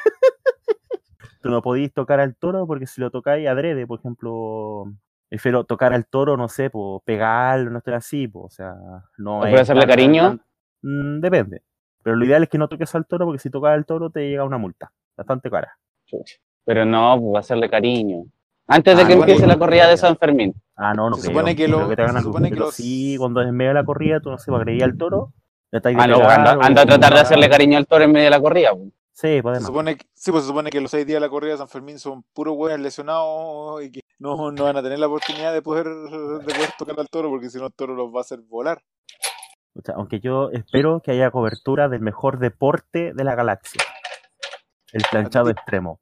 [1.43, 4.86] Tú no podéis tocar al toro porque si lo tocáis adrede, por ejemplo,
[5.27, 8.73] prefiero tocar al toro, no sé, pues pegarlo, no estar así, pues, o sea,
[9.17, 10.23] no ¿O es por hacerle tan- cariño?
[10.23, 10.41] tan-
[10.84, 11.62] Mm, depende.
[12.01, 14.21] Pero lo ideal es que no toques al toro porque si tocas al toro te
[14.29, 15.77] llega una multa, bastante cara.
[16.65, 18.23] Pero no, pues hacerle cariño.
[18.67, 19.97] Antes de Ah, que bueno, empiece la corrida de.
[19.97, 20.53] San Fermín.
[20.77, 21.34] Ah, no, no Se creo.
[21.34, 23.69] supone que lo- que te hagan se supone que los- sí, cuando es en medio
[23.71, 25.34] de la corrida, tú no sé, agredir al toro,
[25.71, 28.06] le estáis de Ah, no, pegar anda, anda a tratar de hacerle cariño al toro
[28.06, 28.69] en medio de la corrida.
[28.71, 28.89] pues.
[29.13, 29.67] Sí, Se podemos.
[29.67, 31.69] supone que, sí, pues se supone que los seis días de la corrida de San
[31.69, 35.62] Fermín son puros hueones lesionados y que no, no van a tener la oportunidad de
[35.62, 38.41] poder, de poder tocar al toro porque si no el toro los va a hacer
[38.41, 38.82] volar.
[39.76, 43.82] O sea, aunque yo espero que haya cobertura del mejor deporte de la galaxia.
[44.91, 45.62] El planchado Atletismo.
[45.62, 45.99] extremo.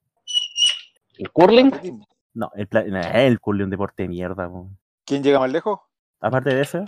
[1.17, 1.67] ¿El curling?
[1.67, 2.07] Atletismo.
[2.33, 2.67] No, el,
[3.13, 4.47] el curling es un deporte de mierda.
[4.49, 4.69] po.
[5.05, 5.79] ¿Quién llega más lejos?
[6.21, 6.83] Aparte de eso,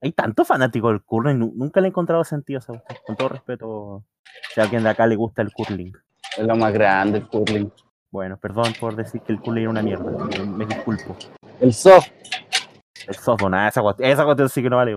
[0.00, 1.38] hay tantos fanáticos del curling.
[1.38, 4.04] nu- Nunca le he encontrado sentido a Con todo respeto,
[4.54, 5.92] si a alguien de acá le gusta el curling.
[6.36, 7.70] Es lo más grande, el curling.
[8.10, 10.10] Bueno, perdón por decir que el curling era una mierda.
[10.10, 11.16] Me, me disculpo.
[11.60, 12.08] El soft.
[13.06, 14.94] El softball, nada, esa cuestión, esa cuestión sí que no vale.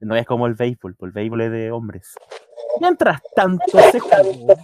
[0.00, 2.14] No es como el béisbol, pues el béisbol es de hombres.
[2.80, 4.54] Mientras tanto se jugó.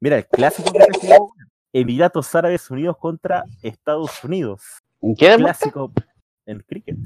[0.00, 1.32] Mira, el clásico que se jugó.
[1.72, 4.62] Emiratos Árabes Unidos contra Estados Unidos.
[5.02, 5.36] ¿En qué?
[5.36, 5.92] Clásico
[6.46, 6.96] en cricket.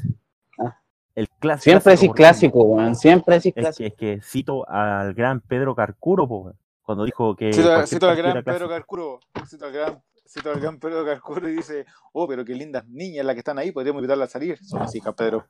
[1.14, 1.62] El clásico.
[1.64, 2.94] Siempre decís clásico, weón.
[2.96, 3.96] Siempre decís Es clásico.
[3.96, 7.52] que, es que cito al gran Pedro Carcuro, weón, cuando dijo que.
[7.52, 8.68] Cito, al gran Pedro.
[8.68, 9.20] Carcuro.
[9.46, 13.24] Cito al gran, cito al gran Pedro Carcuro y dice, oh, pero qué lindas niñas
[13.24, 14.58] las que están ahí, podríamos invitarlas a salir.
[14.64, 15.46] Son mis hijas, Pedro.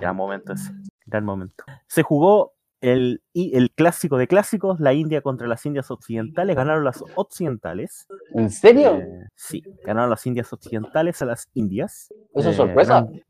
[0.00, 0.72] Gran momento ese.
[1.04, 1.64] Gran momento.
[1.86, 6.56] Se jugó el, y el clásico de clásicos, la India contra las Indias Occidentales.
[6.56, 8.06] Ganaron las Occidentales.
[8.34, 8.96] ¿En serio?
[8.96, 12.12] Eh, sí, ganaron las Indias Occidentales a las Indias.
[12.34, 13.00] ¿Eso Eh, es sorpresa?
[13.02, 13.25] gran- sor-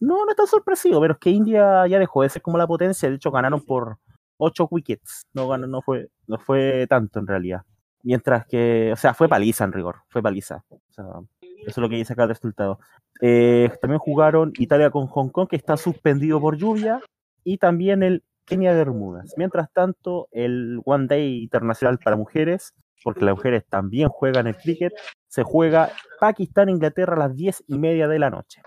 [0.00, 3.08] no, no es sorpresivo, pero es que India ya dejó de ser como la potencia.
[3.08, 3.98] De hecho, ganaron por
[4.38, 5.26] 8 wickets.
[5.32, 7.62] No, no, fue, no fue tanto en realidad.
[8.02, 9.96] Mientras que, o sea, fue paliza en rigor.
[10.08, 10.64] Fue paliza.
[10.90, 11.26] Eso
[11.66, 12.78] es lo que dice acá el resultado.
[13.20, 17.00] Eh, también jugaron Italia con Hong Kong, que está suspendido por lluvia.
[17.44, 19.34] Y también el Kenia Bermudas.
[19.36, 24.92] Mientras tanto, el One Day Internacional para mujeres, porque las mujeres también juegan el cricket,
[25.30, 28.60] se juega Pakistán-Inglaterra a las 10 y media de la noche.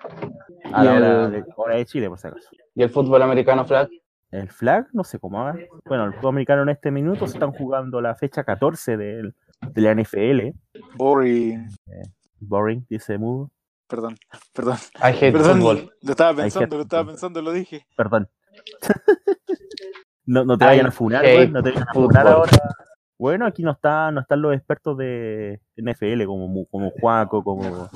[0.71, 2.49] A Y la hora el- de, hora de Chile, por si acaso.
[2.73, 3.89] ¿Y el fútbol americano flag?
[4.31, 5.55] El flag, no sé cómo va.
[5.85, 9.81] Bueno, el fútbol americano en este minuto se están jugando la fecha 14 del- de
[9.81, 10.53] la NFL.
[10.95, 11.67] Boring.
[12.39, 13.51] Boring, dice Mudo.
[13.87, 14.15] Perdón,
[14.53, 14.77] perdón.
[14.99, 15.93] I hate Perdón, fútbol.
[16.01, 17.85] lo estaba pensando, lo estaba pensando, lo dije.
[17.97, 18.29] Perdón.
[20.25, 22.51] no, no te I vayan a funar, güey, No te vayan a funar ahora.
[23.17, 27.89] Bueno, aquí no, está, no están los expertos de NFL como, como Juaco, como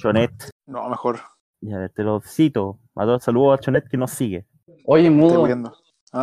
[0.00, 0.32] Jonet.
[0.66, 1.18] No, mejor.
[1.60, 2.78] Ya, te lo cito.
[3.20, 4.46] Saludos a Jonet que nos sigue.
[4.86, 5.72] Oye, mudo, muriendo.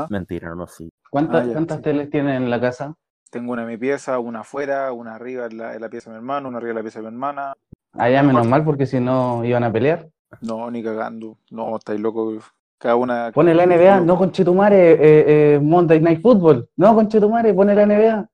[0.10, 0.89] Mentira, no nos sigue.
[1.10, 1.83] ¿cuántas, Ah, ya, cuántas sí.
[1.83, 2.95] teles tienen en la casa?
[3.29, 6.15] Tengo una en mi pieza, una afuera, una arriba en la, en la pieza de
[6.15, 7.53] mi hermano, una arriba en la pieza de mi hermana.
[7.93, 10.07] Ah, ya, menos mal, porque si no iban a pelear.
[10.41, 11.38] No, ni cagando.
[11.51, 12.43] No, estáis locos.
[12.77, 13.31] Cada una.
[13.33, 16.69] Pone la NBA, no conchetumare, eh, eh, Monday Night Football.
[16.77, 18.29] No, conchetumare, pone la NBA.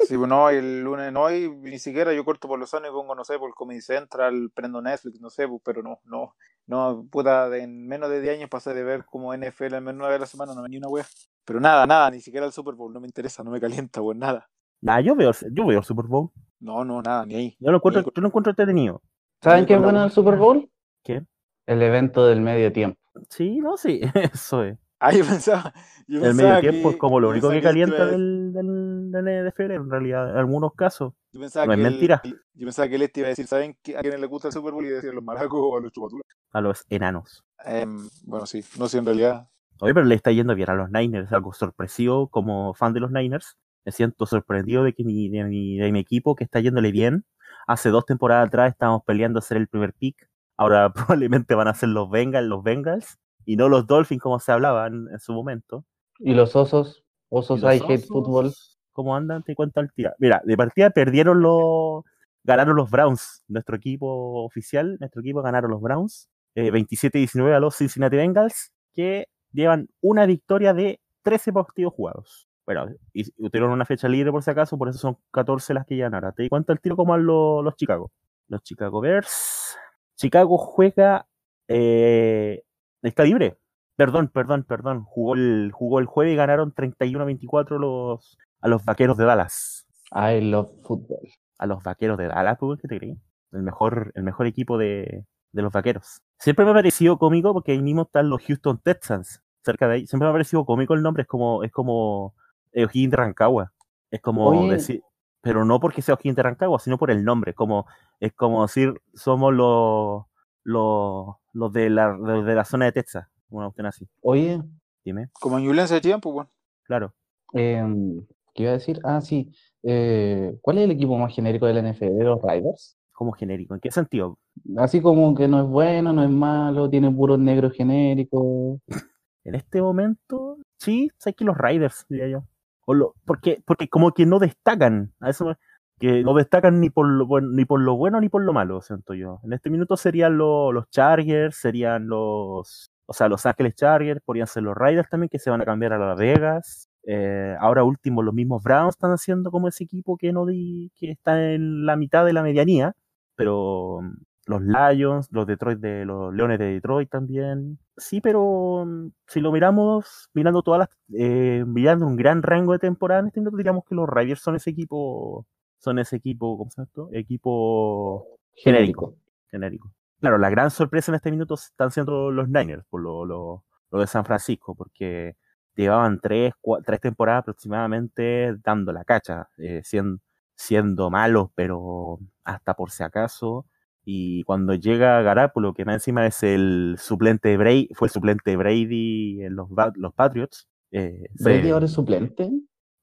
[0.00, 2.92] Sí, pues no, el lunes no, y ni siquiera yo corto por los años y
[2.92, 6.34] pongo, no sé, por Comedy Central, prendo Netflix, no sé, pues, pero no, no,
[6.66, 10.00] no, puta, de- en menos de 10 años pasé de ver como NFL al menos
[10.00, 11.04] una vez a la semana, no me ni una wea.
[11.44, 14.16] Pero nada, nada, ni siquiera el Super Bowl, no me interesa, no me calienta, pues
[14.18, 14.48] nada.
[14.86, 16.30] Ah, yo veo, yo veo el Super Bowl.
[16.60, 17.56] No, no, nada, ni ahí.
[17.60, 19.02] Yo lo encuentro, Ni- yo lo encuentro entretenido.
[19.42, 20.70] ¿Saben qué es bueno del Super Bowl?
[21.04, 21.22] ¿Qué?
[21.66, 22.98] El evento del medio tiempo.
[23.30, 24.00] Sí, no, sí,
[24.32, 24.76] eso es.
[25.00, 25.72] Ah, yo pensaba,
[26.08, 29.10] yo El pensaba medio tiempo que- es como lo único que calienta a- del, del,
[29.12, 31.12] del NFL, en realidad, en algunos casos.
[31.32, 32.20] Yo pensaba No es que el- mentira.
[32.24, 34.54] yo pensaba que él este iba a decir, ¿saben qué- a quiénes les gusta el
[34.54, 34.84] Super Bowl?
[34.84, 36.26] Y decir a los maracos o a los chupaturas.
[36.52, 37.44] A los enanos.
[37.64, 39.48] Em, bueno, sí, no sé, en realidad.
[39.80, 43.12] Oye, pero le está yendo bien a los Niners, algo sorpresivo como fan de los
[43.12, 43.56] Niners.
[43.84, 47.24] Me siento sorprendido de que mi, de mi, de mi equipo que está yéndole bien.
[47.68, 50.28] Hace dos temporadas atrás estábamos peleando a ser el primer pick.
[50.56, 54.52] Ahora probablemente van a ser los Bengals, los Bengals, y no los Dolphins como se
[54.52, 55.86] hablaba en, su momento.
[56.18, 57.02] ¿Y los osos?
[57.30, 58.52] Osos los I hate Osos, football.
[58.92, 59.42] ¿Cómo andan?
[59.42, 60.14] Te cuento al tira.
[60.18, 62.04] Mira, de partida perdieron los.
[62.44, 63.42] Ganaron los Browns.
[63.48, 66.28] Nuestro equipo oficial, nuestro equipo ganaron los Browns.
[66.56, 72.50] eh, 27-19 a los Cincinnati Bengals, que llevan una victoria de 13 partidos jugados.
[72.66, 75.86] Bueno, y y tuvieron una fecha libre por si acaso, por eso son 14 las
[75.86, 76.32] que llevan ahora.
[76.32, 78.12] Te cuento el tiro como van los, los Chicago.
[78.48, 79.78] Los Chicago Bears.
[80.16, 81.26] Chicago juega.
[81.66, 82.62] eh,
[83.02, 83.58] está libre.
[83.96, 85.04] Perdón, perdón, perdón.
[85.04, 89.86] Jugó el, jugó el jueves y ganaron 31-24 los, a los vaqueros de Dallas.
[90.12, 91.28] I love football.
[91.58, 93.18] A los vaqueros de Dallas, pues, ¿qué te creí?
[93.52, 96.22] El mejor, el mejor equipo de, de los vaqueros.
[96.38, 100.06] Siempre me ha parecido cómico porque ahí mismo están los Houston Texans, cerca de ahí.
[100.06, 102.34] Siempre me ha parecido cómico el nombre, es como, es como
[102.74, 103.72] O'Higgins de Rancagua.
[104.10, 104.72] Es como Oye.
[104.74, 105.02] decir,
[105.40, 107.54] pero no porque sea O'Higgins de Rancagua, sino por el nombre.
[107.54, 107.86] Como,
[108.20, 110.24] es como decir, somos los,
[110.68, 113.26] los, los de la, los de la zona de Texas.
[113.50, 114.06] Una cuestión así.
[114.20, 114.60] Oye,
[115.04, 116.50] Dime, Como Ñublense de tiempo, bueno.
[116.82, 117.14] claro.
[117.54, 119.00] em, ¿qué iba a decir?
[119.04, 119.50] Ah, sí.
[119.82, 122.22] eh, ¿cuál es el equipo más genérico de la NFL?
[122.22, 122.98] ¿Los Riders?
[123.12, 123.74] Como genérico.
[123.74, 124.38] ¿En qué sentido?
[124.76, 128.78] Así como que no es bueno, no es malo, tiene puros negros genéricos.
[129.44, 132.44] En este momento, sí, sé que los Riders, diría yo.
[132.84, 135.56] O lo, porque, porque como que no destacan, a eso me-
[135.98, 138.80] que no destacan ni por lo bueno, ni por lo bueno ni por lo malo,
[138.82, 139.40] siento yo.
[139.44, 144.46] En este minuto serían lo- los Chargers, serían los, o sea, los Ángeles Chargers, podrían
[144.46, 146.88] ser los Riders también, que se van a cambiar a Las Vegas.
[147.04, 151.10] Eh, ahora último, los mismos Browns están haciendo como ese equipo que no di, que
[151.10, 152.94] está en la mitad de la medianía,
[153.36, 154.12] pero mm,
[154.46, 157.78] los Lions, los Detroit de los Leones de Detroit también.
[157.96, 162.78] Sí, pero mm, si lo miramos, mirando todas las, eh, mirando un gran rango de
[162.78, 165.46] temporada, en este minuto diríamos que los Riders son ese equipo,
[165.78, 167.08] son ese equipo, ¿cómo se llama esto?
[167.12, 169.16] Equipo genérico,
[169.50, 169.92] genérico.
[170.20, 174.00] Claro, la gran sorpresa en este minuto están siendo los Niners, por lo, lo, lo
[174.00, 175.36] de San Francisco, porque
[175.76, 180.18] llevaban tres, cua- tres temporadas aproximadamente dando la cacha, eh, siendo,
[180.56, 183.66] siendo malos, pero hasta por si acaso.
[184.04, 188.50] Y cuando llega Garápulo, que más encima es el suplente de Brady, fue el suplente
[188.50, 190.66] de Brady en los, los Patriots.
[190.90, 192.50] eh, se- ¿Brady ahora es suplente?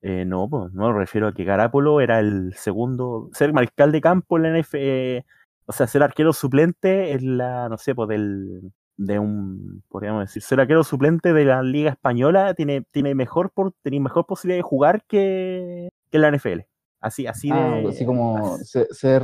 [0.08, 4.02] Eh, no, pues, no me refiero a que Garápolo era el segundo, ser mariscal de
[4.02, 5.24] campo en la NFL, eh,
[5.66, 10.42] o sea, ser arquero suplente en la, no sé, pues del, de un, podríamos decir,
[10.44, 14.62] ser arquero suplente de la Liga Española tiene, tiene mejor por, tiene mejor posibilidad de
[14.70, 16.60] jugar que, que en la NFL.
[17.02, 19.24] Así, así Ah, de, así como así- ser,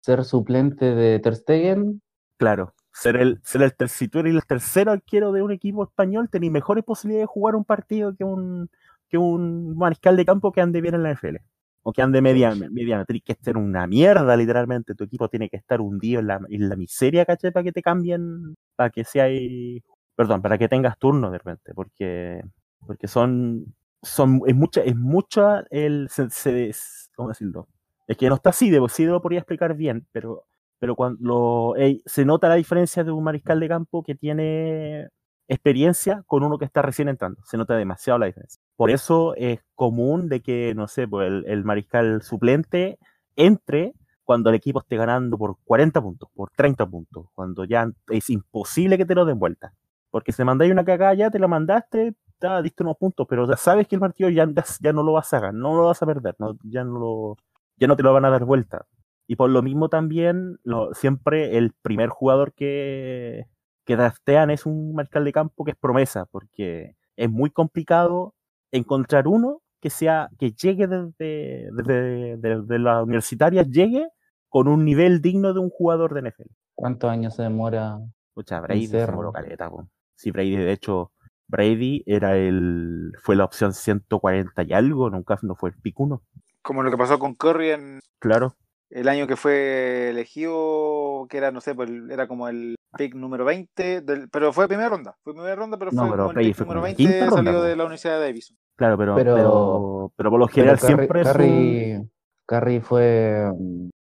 [0.00, 2.02] ser suplente de Ter Stegen.
[2.36, 2.74] claro.
[2.94, 6.28] Ser el, ser el ter- si tú eres el tercer arquero de un equipo español,
[6.28, 8.68] tenés mejores posibilidades de jugar un partido que un,
[9.12, 11.42] que un mariscal de campo que ande bien en la NFL.
[11.84, 13.04] O que ande media, mediano.
[13.06, 14.94] Tienes que estar una mierda, literalmente.
[14.96, 17.52] Tu equipo tiene que estar hundido en la, en la miseria, ¿cachai?
[17.52, 19.82] Para que te cambien, para que sea ahí-
[20.16, 22.42] perdón, para que tengas turno de repente, porque,
[22.86, 26.72] porque son, son, es mucha, es mucha el, se, se-
[27.16, 27.68] ¿cómo decirlo?
[28.06, 30.44] Es que no está así, de sí lo podría explicar bien, pero
[30.78, 35.08] pero cuando se nota la diferencia de un mariscal de campo que tiene
[35.52, 37.40] experiencia con uno que está recién entrando.
[37.44, 38.62] Se nota demasiado la diferencia.
[38.76, 42.98] Por eso es común de que, no sé, pues el, mariscal suplente
[43.36, 48.30] entre cuando el equipo esté ganando por 40 puntos, por 30 puntos, cuando ya es
[48.30, 49.74] imposible que te lo den vuelta.
[50.10, 53.56] Porque si mandáis una cagada ya, te la mandaste, ya diste unos puntos, pero ya
[53.56, 54.46] sabes que el partido ya,
[54.80, 56.34] ya no lo vas a ganar, no lo vas a perder,
[56.64, 57.36] ya, no
[57.76, 58.86] ya no te lo van a dar vuelta.
[59.26, 60.58] Y por lo mismo también,
[60.94, 63.46] siempre el primer jugador que,
[63.84, 68.34] que draftean es un mariscal de campo que es promesa, porque es muy complicado
[68.70, 74.08] encontrar uno que sea, que llegue desde, desde, desde la universitaria, llegue
[74.48, 76.50] con un nivel digno de un jugador de NFL.
[76.74, 77.98] ¿Cuántos años se demora?
[78.32, 79.88] Pucha, Brady se demoró caleta, po.
[80.14, 81.10] Sí, Brady, de hecho,
[81.48, 86.22] Brady era el, fue la opción 140 y algo, nunca no fue el pick 1.
[86.62, 88.54] Como lo que pasó con Curry en Claro.
[88.94, 93.44] El año que fue elegido, que era, no sé, pues era como el pick número
[93.44, 95.16] 20, del, pero fue primera ronda.
[95.24, 97.02] Fue primera ronda, pero No, fue pero como el pick fue número como la 20
[97.12, 98.56] quinta ronda, de la Universidad de Davidson.
[98.76, 102.10] Claro, pero, Pero- pero, pero, por lo Pero general Curry, siempre es un- Curry,
[102.46, 103.52] Curry fue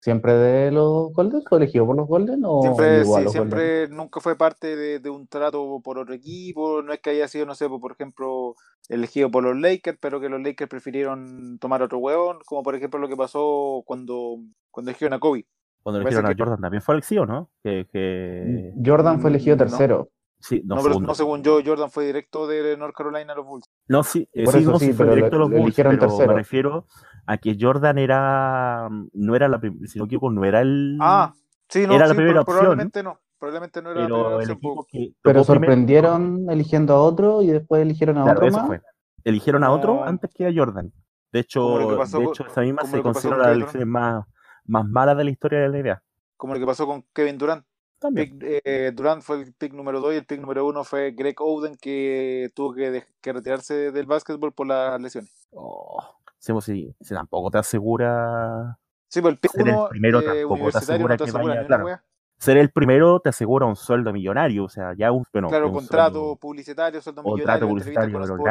[0.04, 3.30] siempre de los Golden, ¿fue elegido por los Golden o Siempre, a sí, los Golden?
[3.32, 7.26] siempre nunca fue parte de, de un trato por otro equipo, no es que haya
[7.26, 8.54] sido, no sé, por ejemplo,
[8.90, 13.00] elegido por los Lakers, pero que los Lakers prefirieron tomar otro hueón, como por ejemplo
[13.00, 14.36] lo que pasó cuando,
[14.70, 15.46] cuando eligieron a Kobe.
[15.82, 17.50] Cuando eligieron a que- Jordan también fue elegido, ¿no?
[17.62, 18.72] Que, que...
[18.84, 20.08] Jordan fue elegido Mm, no.
[20.46, 23.46] Sí, no, No, pero no según yo, Jordan fue directo de North Carolina a los
[23.46, 23.64] Bulls.
[23.88, 25.74] No, sí, eh, sí, eso no, sí, sí fue directo a lo- los lo Bulls,
[25.74, 26.28] pero tercero.
[26.28, 26.86] me refiero
[27.26, 30.98] a que Jordan era, no era la primera, si no me equivoco, no era el,
[31.00, 31.32] Ah,
[31.68, 32.58] sí, no, Era la primera pero opción.
[32.58, 33.18] probablemente no.
[33.38, 34.74] Probablemente no era la primera pero el opción.
[34.90, 38.66] que Pero primero- sorprendieron eligiendo a otro y después eligieron a Claro, otro eso más.
[38.66, 38.80] fue.
[39.24, 40.92] Eligieron a otro Como- antes que a Jordan.
[41.32, 44.24] De hecho, que pasó de hecho esa misma se que considera las Kevin elecciones más,
[44.66, 46.02] más malas de la historia de la NBA.
[46.36, 47.64] Como lo que pasó con Kevin Durant.
[48.04, 48.38] También.
[48.38, 51.36] Pick, eh, Durant fue el pick número 2 y el pick número 1 fue Greg
[51.40, 55.48] Oden que tuvo que, que retirarse del básquetbol por las lesiones.
[55.52, 56.02] Oh,
[56.38, 58.78] sí, pues tampoco te asegura.
[59.08, 61.44] Sí, pues el pick Ser el 1 primero tampoco te asegura no te que asegura
[61.44, 62.00] vaya, ni una claro.
[62.36, 65.72] Ser el primero te asegura un sueldo millonario, o sea, ya un, bueno, Claro, un
[65.72, 68.00] contrato sueldo- publicitario, sueldo Contrato millonario, entrevista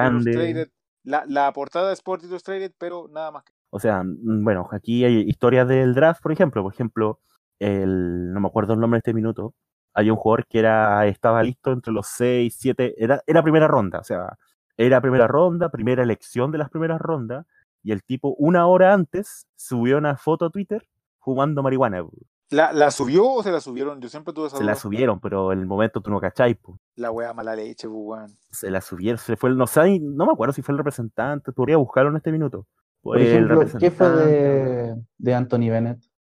[0.09, 0.67] publicitario.
[1.03, 3.43] La, la portada de Sport Illustrated, pero nada más.
[3.43, 6.63] que- O sea, mm, bueno, aquí hay historias del draft, por ejemplo.
[6.63, 7.19] Por ejemplo,
[7.63, 9.53] el, no me acuerdo el nombre de este minuto.
[9.93, 13.99] Hay un jugador que era, estaba listo entre los 6, 7, era, era primera ronda,
[13.99, 14.37] o sea,
[14.75, 17.45] era primera ronda, primera elección de las primeras rondas,
[17.83, 20.87] y el tipo una hora antes subió una foto a Twitter
[21.19, 22.03] fumando marihuana.
[22.49, 24.01] ¿La, ¿La subió o se la subieron?
[24.01, 26.79] Yo siempre tuve esa Se la subieron, pero en el momento tú no cachai, po.
[26.95, 28.35] La wea mala leche, weón.
[28.51, 31.51] se la subieron, se fue el, no sé, no me acuerdo si fue el representante,
[31.51, 32.65] podría buscarlo en este minuto.
[33.01, 36.12] Por El ejemplo, ¿qué fue de, de Anthony Bennett?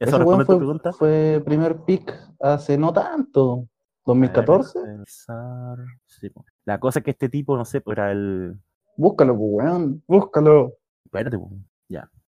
[0.00, 0.92] ¿Eso Ese responde weón a tu fue, pregunta?
[0.92, 3.68] fue primer pick hace no tanto, A ver,
[4.06, 4.78] 2014.
[4.80, 5.78] déjame pensar.
[6.06, 6.44] Sí, po.
[6.64, 8.54] La cosa es que este tipo, no sé, pues era el.
[8.96, 10.72] Búscalo, pues, weón, búscalo.
[11.04, 11.50] Espérate, po.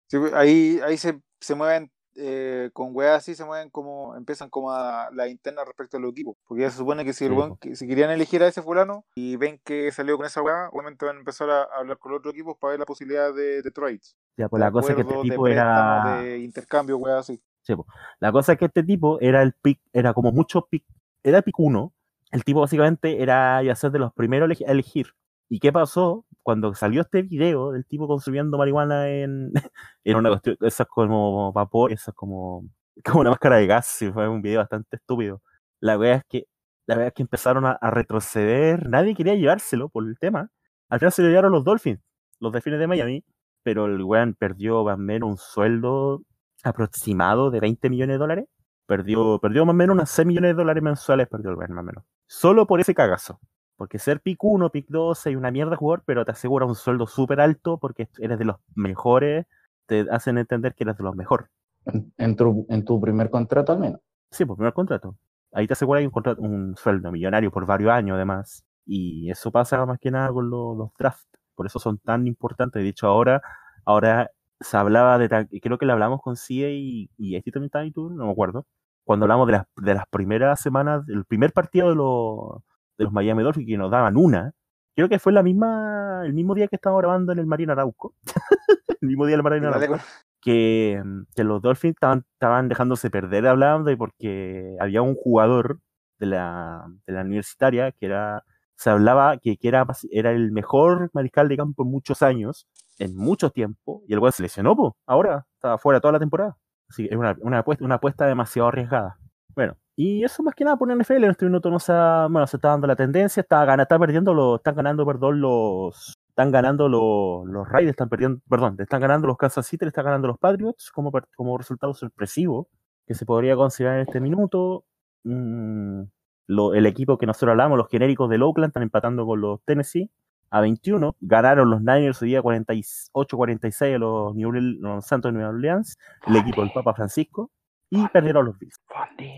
[0.07, 4.49] Sí, pues, ahí, ahí se, se mueven eh, con weas así, se mueven como, empiezan
[4.49, 6.35] como a la interna respecto a los equipos.
[6.45, 7.57] Porque ya se supone que si, el weón po.
[7.57, 11.05] que- si querían elegir a ese fulano y ven que salió con esa wea, obviamente
[11.05, 13.71] van a empezar a hablar con los otros equipos para ver la posibilidad de, de
[13.71, 14.15] trades.
[14.37, 16.21] Ya, pues de la cosa es que este de tipo préstamos, era.
[16.21, 17.41] de intercambio, weas así.
[17.63, 17.73] Sí.
[18.19, 20.83] La cosa es que este tipo era el pick, era como mucho pick,
[21.23, 21.93] era pick uno.
[22.31, 25.07] El tipo básicamente era iba a ser de los primeros a elegi- a elegir.
[25.49, 26.25] ¿Y qué pasó?
[26.41, 29.51] Cuando salió este video del tipo consumiendo marihuana en,
[30.03, 32.65] en una cuestión, esas como vapor, esas como,
[33.05, 35.41] como una máscara de gas, fue un video bastante estúpido.
[35.79, 36.47] La verdad es que,
[36.87, 40.49] la verdad es que empezaron a, a retroceder, nadie quería llevárselo por el tema.
[40.89, 42.01] Al final se lo llevaron los Dolphins,
[42.39, 43.23] los Delfines de Miami,
[43.63, 46.23] pero el weón perdió más o menos un sueldo
[46.63, 48.45] aproximado de 20 millones de dólares.
[48.85, 51.83] Perdió, perdió más o menos unos 6 millones de dólares mensuales, perdió el weón más
[51.83, 52.03] o menos.
[52.27, 53.39] Solo por ese cagazo.
[53.75, 57.07] Porque ser pick 1, pick 2 es una mierda jugador, pero te asegura un sueldo
[57.07, 59.45] súper alto porque eres de los mejores,
[59.85, 61.47] te hacen entender que eres de los mejores.
[61.85, 63.99] En, en tu, en tu primer contrato al menos.
[64.29, 65.15] Sí, por primer contrato.
[65.51, 68.65] Ahí te asegura un, contrato, un sueldo millonario por varios años además.
[68.85, 71.27] Y eso pasa más que nada con los, los drafts.
[71.55, 72.81] Por eso son tan importantes.
[72.81, 73.41] De hecho, ahora,
[73.85, 74.31] ahora
[74.63, 78.09] se hablaba de, creo que le hablamos con CIE y, y este también ahí tú,
[78.09, 78.65] no me acuerdo.
[79.03, 82.63] Cuando hablamos de las, de las primeras semanas, del primer partido de los,
[82.97, 84.53] de los Miami Dolphins, que nos daban una.
[84.95, 88.15] Creo que fue la misma, el mismo día que estábamos grabando en el Marina Arauco.
[89.01, 90.03] el mismo día del Marina Dale Arauco
[90.43, 91.01] que,
[91.35, 95.79] que los Dolphins estaban, estaban dejándose perder hablando y porque había un jugador
[96.19, 98.43] de la, de la universitaria que era,
[98.75, 102.67] se hablaba que, que era, era el mejor mariscal de campo en muchos años,
[102.99, 106.57] en mucho tiempo, y el cual se lesionó, po, ahora, estaba fuera toda la temporada.
[106.89, 109.17] Así que es una, una, apuesta, una apuesta demasiado arriesgada.
[109.55, 112.57] Bueno, y eso más que nada por NFL, en este minuto no se, bueno, se
[112.57, 117.47] está dando la tendencia, está, está perdiendo los, están ganando, perdón, los, están ganando los,
[117.47, 121.11] los Raiders, están perdiendo, perdón, están ganando los Kansas City, están ganando los Patriots como,
[121.35, 122.69] como resultado sorpresivo
[123.05, 124.85] que se podría considerar en este minuto.
[125.23, 126.03] Mm,
[126.47, 130.09] el equipo que nosotros hablamos, los genéricos del Oakland, están empatando con los Tennessee
[130.53, 131.15] a 21.
[131.19, 135.97] Ganaron los Niners hoy día 48-46 a los, New Orleans- los Santos de Nueva Orleans,
[136.27, 137.49] el equipo del Papa Francisco,
[137.89, 138.79] y perdieron los Bills.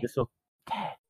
[0.02, 0.30] Eso,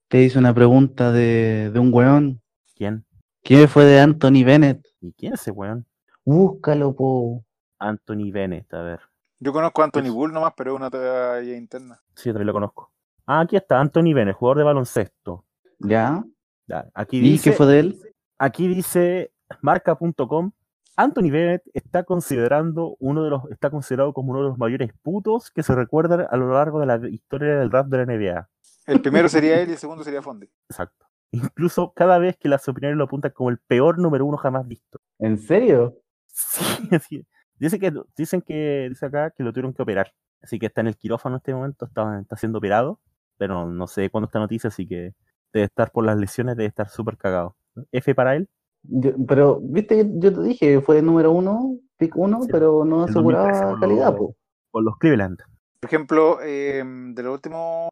[0.09, 2.41] Te hice una pregunta de, de un weón.
[2.77, 3.05] ¿quién?
[3.43, 4.87] ¿Quién fue de Anthony Bennett?
[5.01, 5.85] ¿Y quién es ese weón?
[6.25, 7.45] Búscalo, po.
[7.79, 9.01] Anthony Bennett, a ver.
[9.41, 12.01] Yo conozco a Anthony Bull nomás, pero es una talla interna.
[12.15, 12.91] Sí, yo también lo conozco.
[13.27, 15.45] Ah, aquí está, Anthony Bennett, jugador de baloncesto.
[15.81, 16.25] ¿Ya?
[16.69, 18.01] Ya, Aquí ¿Y dice, qué fue de él?
[18.39, 20.53] aquí dice marca.com,
[20.97, 25.51] Anthony Bennett está considerando uno de los, está considerado como uno de los mayores putos
[25.51, 28.49] que se recuerdan a lo largo de la historia del rap de la NBA.
[28.87, 30.49] El primero sería él y el segundo sería Fondi.
[30.71, 31.07] Exacto.
[31.33, 35.01] Incluso cada vez que las opiniones lo apuntan como el peor número uno jamás visto.
[35.19, 36.01] ¿En serio?
[36.27, 37.27] Sí, así.
[37.59, 40.15] Dice que, dicen que, dice acá que lo tuvieron que operar.
[40.43, 43.01] Así que está en el quirófano en este momento, está, está siendo operado,
[43.37, 45.15] pero no sé cuándo esta noticia, así que
[45.53, 47.57] debe estar por las lesiones, debe estar súper cagado.
[47.93, 48.49] F para él,
[48.89, 53.13] Yo- pero, viste, yo te dije, fue número uno, pick uno, Sí, pero no el
[53.13, 54.37] 2013 aseguraba calidad, los- po.
[54.71, 55.39] por los Cleveland.
[55.81, 57.89] Por ejemplo, eh, de los últimos,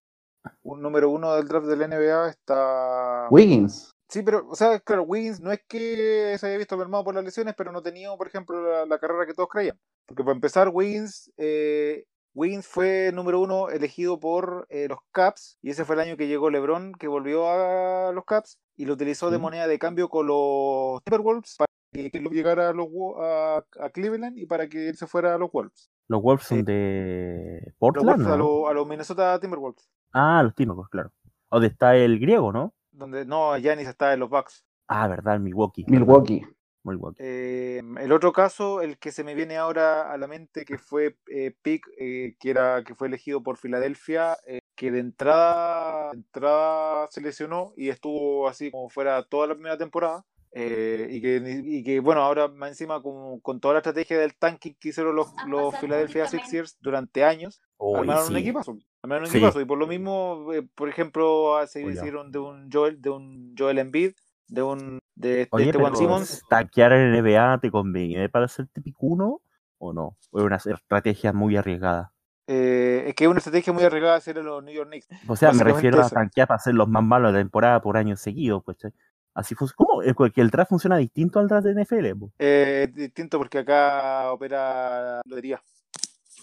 [0.63, 3.29] un número uno del draft de la NBA está.
[3.31, 3.91] Wiggins.
[4.09, 7.25] Sí, pero, o sea, claro, Wiggins no es que se haya visto mermado por las
[7.25, 9.79] lesiones, pero no tenía, por ejemplo, la, la carrera que todos creían.
[10.07, 12.05] Porque para empezar, Wiggins, eh,
[12.35, 16.27] Wiggins fue número uno elegido por eh, los Caps, y ese fue el año que
[16.27, 20.27] llegó LeBron, que volvió a los Caps, y lo utilizó de moneda de cambio con
[20.27, 22.89] los Timberwolves para que él llegara a, los,
[23.21, 25.91] a, a Cleveland y para que él se fuera a los Wolves.
[26.09, 26.57] Los Wolves Sí.
[26.57, 28.37] son de Los Portland, Wolves, a, ¿no?
[28.37, 31.13] los, a los Minnesota Timberwolves, Ah, los Timberwolves, claro.
[31.51, 32.75] Donde está el griego, ¿no?
[32.91, 34.65] donde no, Giannis está en los Bucks.
[34.89, 35.85] Ah, verdad, Milwaukee.
[35.89, 36.43] Milwaukee.
[36.85, 37.17] Milwaukee.
[37.21, 41.17] Eh, el otro caso, el que se me viene ahora a la mente, que fue
[41.29, 46.19] eh, Pick, eh, que era que fue elegido por Filadelfia, eh, que de entrada, de
[46.19, 50.25] entrada se lesionó y estuvo así como fuera toda la primera temporada.
[50.57, 54.37] eh, y, que, y que, bueno, ahora más encima con, con toda la estrategia del
[54.37, 58.39] tanking que hicieron los, los Philadelphia Sixers durante años, Uy, armaron un sí.
[58.39, 58.79] equipazo.
[59.03, 59.39] Armaron un Sí.
[59.39, 59.61] equipazo.
[59.61, 61.95] Y por lo mismo, eh, por ejemplo, ah, se Oiga.
[62.01, 64.13] hicieron de un Joel, de un Joel Embiid,
[64.49, 66.43] de un de, de este Juan Simmons.
[66.49, 69.41] ¿tanquear en NBA te conviene para ser típico uno
[69.79, 70.17] o no?
[70.31, 72.13] ¿O es una estrategia muy arriesgada?
[72.47, 75.09] Eh, es que es una estrategia muy arriesgada hacer los New York Knicks.
[75.27, 77.97] O sea, me refiero a tanquear para ser los más malos de la temporada por
[77.97, 78.79] años seguidos, pues.
[78.81, 78.89] ¿sí?
[79.33, 79.55] Así.
[79.55, 80.01] ¿Cómo?
[80.17, 82.25] Porque el draft funciona distinto al draft de NFL.
[82.39, 85.63] Eh, es distinto porque acá opera lotería.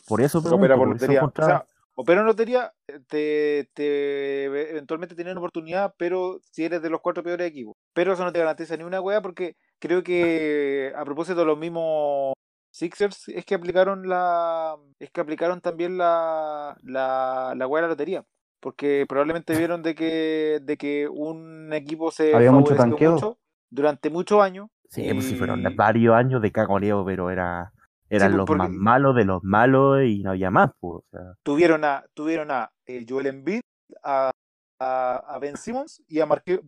[0.08, 1.44] Por eso pregunto, opera por por.
[1.44, 1.66] O sea,
[1.96, 7.24] opera en lotería, eh, te, te eventualmente tienen oportunidad, pero si eres de los cuatro
[7.24, 7.76] peores equipos.
[7.94, 11.58] Pero eso no te garantiza ni una wea porque creo que a propósito de los
[11.58, 12.34] mismos
[12.72, 17.94] Sixers es que aplicaron la es que aplicaron también la la, la wea de la
[17.94, 18.24] lotería.
[18.60, 23.14] Porque probablemente vieron de que, de que un equipo se Había mucho tanqueo.
[23.14, 23.40] mucho
[23.72, 27.72] durante muchos años Sí, pues sí, fueron varios años de cagoneo, pero era,
[28.12, 30.72] eran pues, los más malos de los malos y no había más.
[30.80, 33.62] Pues, o sea, tuvieron a tuvieron a eh, Joel Embiid,
[34.04, 34.32] a,
[34.80, 36.60] a, a Ben Simmons y a Marquis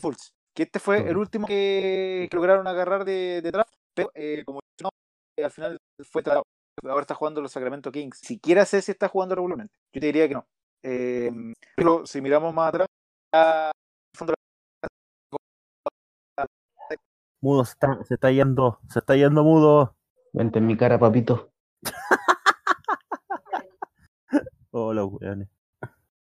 [0.00, 0.30] Fultz.
[0.54, 4.60] Que este fue el último que, que lograron agarrar de, de draft, pero eh, como
[4.82, 4.90] no,
[5.38, 6.44] eh, al final fue tratado.
[6.82, 8.18] Ahora está jugando los Sacramento Kings.
[8.18, 9.72] Siquiera sé si está jugando regularmente.
[9.94, 10.44] Yo te diría que no.
[10.82, 11.30] Eh,
[11.76, 12.88] pero si miramos más atrás,
[17.42, 19.94] mudo se está, se está yendo, se está yendo mudo.
[20.32, 21.50] Vente en mi cara, papito.
[24.72, 25.48] Oh, los weones.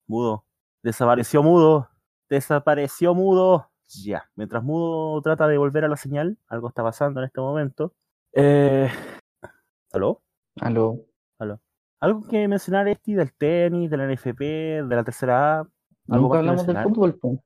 [0.07, 0.44] Mudo.
[0.80, 1.88] Desapareció mudo.
[2.28, 3.72] Desapareció mudo.
[3.88, 4.30] Ya.
[4.36, 7.92] Mientras mudo trata de volver a la señal, algo está pasando en este momento.
[8.32, 8.88] Eh...
[9.90, 10.22] ¿Aló?
[10.61, 11.04] Aló.
[11.98, 15.59] ¿Algo que mencionar, Esti, del tenis, de la NFP, de la tercera A?
[16.09, 17.42] ¿Algo Nunca que hablamos del fútbol, po.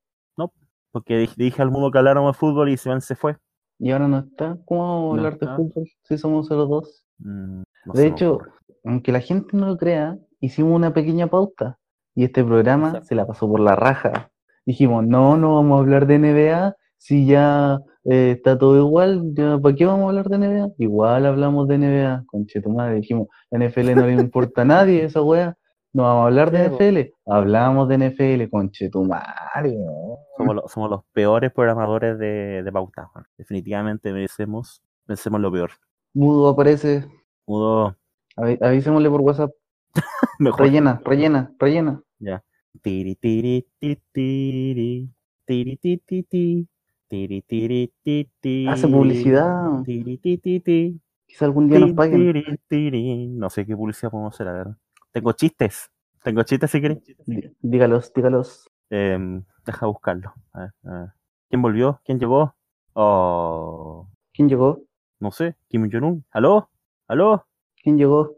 [0.92, 3.36] Porque dije, dije al mudo que habláramos de fútbol y Iván se fue.
[3.80, 4.58] Y ahora no está.
[4.66, 5.46] ¿Cómo vamos a No hablar está.
[5.50, 7.04] de fútbol si somos solo dos?
[7.18, 8.50] Mm, no De hecho, ocurre.
[8.84, 11.78] aunque la gente no lo crea, hicimos una pequeña pauta.
[12.14, 13.06] Y este programa Exacto.
[13.08, 14.30] se la pasó por la raja.
[14.66, 19.22] Dijimos, no, no vamos a hablar de NBA si ya eh, está todo igual.
[19.34, 20.68] ya, ¿Para qué vamos a hablar de NBA?
[20.78, 22.24] Igual hablamos de NBA.
[22.26, 22.96] Conche tu madre.
[22.96, 25.56] Dijimos, la NFL no le importa a nadie esa wea.
[25.92, 26.68] No vamos a hablar de.
[26.68, 27.14] NFL.
[27.26, 29.70] Hablamos de NFL, conche tu madre.
[29.76, 30.18] weón.
[30.36, 33.10] Somos, lo- somos los peores programadores de, de pauta.
[33.36, 35.70] Definitivamente merecemos, merecemos lo peor.
[36.14, 37.06] Mudo aparece.
[37.46, 37.96] Mudo
[38.36, 39.50] Avi- Avísemosle por WhatsApp.
[40.38, 40.60] mejor.
[40.60, 42.00] Rellena, rellena, rellena.
[42.20, 42.42] Ya.
[42.82, 45.10] Tiri, tiri, ti, tiri,
[45.44, 46.68] tiri, ti, ti, ti,
[47.08, 49.82] tiri, tiri, ti, ti, Hace publicidad.
[49.84, 52.32] tiri, ti, ti, ti, Quizá algún día nos paguen.
[52.32, 53.26] tiri, tiri.
[53.28, 54.66] No sé qué publicidad podemos hacer, a ver.
[55.12, 55.90] Tengo chistes.
[56.22, 56.98] Tengo chistes si querés.
[57.26, 58.70] Dí- Dígalos, dígalos.
[58.90, 60.32] Em, deja buscarlo.
[60.52, 61.08] A ver, a ver.
[61.48, 62.00] ¿Quién volvió?
[62.04, 62.54] ¿Quién llegó?
[62.94, 64.82] Oh, ¿Quién llegó?
[65.20, 65.56] no sé.
[65.68, 66.24] Kim Jong-un.
[66.30, 66.70] ¿Aló?
[67.08, 67.46] ¿Aló?
[67.82, 68.36] ¿Quién llegó?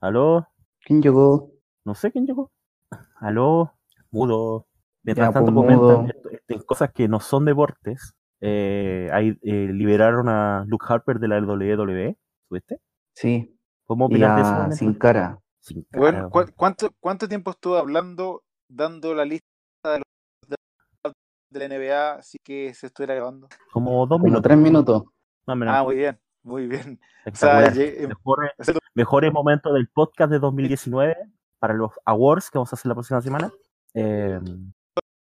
[0.00, 0.46] ¿Aló?
[0.84, 1.50] ¿Quién llegó?
[1.84, 2.50] No sé quién llegó.
[3.20, 3.72] ¿Aló?
[4.10, 4.66] Mudo.
[5.02, 6.06] Mientras Ya, tanto pues, comentan mudo.
[6.06, 8.14] esto- esto- cosas que no son deportes.
[8.40, 12.16] Eh, ahí, eh, liberaron a Luke Harper de la WWE.
[12.48, 12.80] ¿Subiste?
[13.14, 13.56] Sí.
[13.84, 14.50] ¿Cómo opinas de eso?
[14.50, 15.41] a Valentín?
[15.62, 16.00] Sin Cara.
[16.02, 16.44] Bueno, ¿cu-.
[16.56, 19.46] ¿cuánto, ¿cuánto tiempo estuvo hablando, dando la lista
[19.84, 21.12] de, los, de,
[21.50, 23.48] de la NBA así que se estuviera grabando?
[23.72, 24.42] Como dos Como minutos.
[24.42, 25.02] tres minutos.
[25.46, 25.74] Más o menos.
[25.76, 27.00] Ah, muy bien, muy bien.
[27.30, 28.50] O sea, llegué- Mejores,
[28.94, 31.16] mejores momentos del podcast de 2019
[31.60, 33.52] para los awards que vamos a hacer la próxima semana.
[33.94, 34.40] Eh,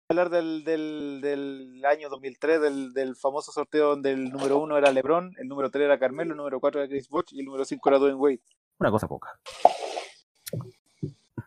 [0.10, 4.92] hablar del, del, del año 2003, del, del famoso sorteo donde el número uno era
[4.92, 7.66] LeBron, el número 3 era Carmelo, el número 4 era Chris Bosh y el número
[7.66, 8.42] 5 era Dwayne Wade.
[8.80, 9.30] una cosa poca.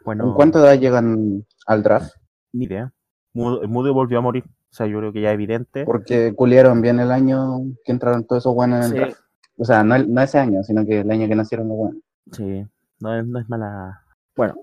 [0.04, 2.14] Bueno, ¿En cuánta edad llegan al draft?
[2.52, 2.92] ni idea.
[3.34, 4.44] Mudo, Mudo volvió a morir.
[4.46, 5.84] O sea, yo creo que ya es evidente.
[5.84, 8.96] Porque culiaron bien el año que entraron todos esos buenos en el Sí.
[8.98, 9.20] draft.
[9.59, 12.02] O sea, no, no ese año, sino que el año que nacieron los buenos.
[12.32, 12.66] Sí,
[13.00, 14.02] no es, no es mala.
[14.36, 14.54] Bueno,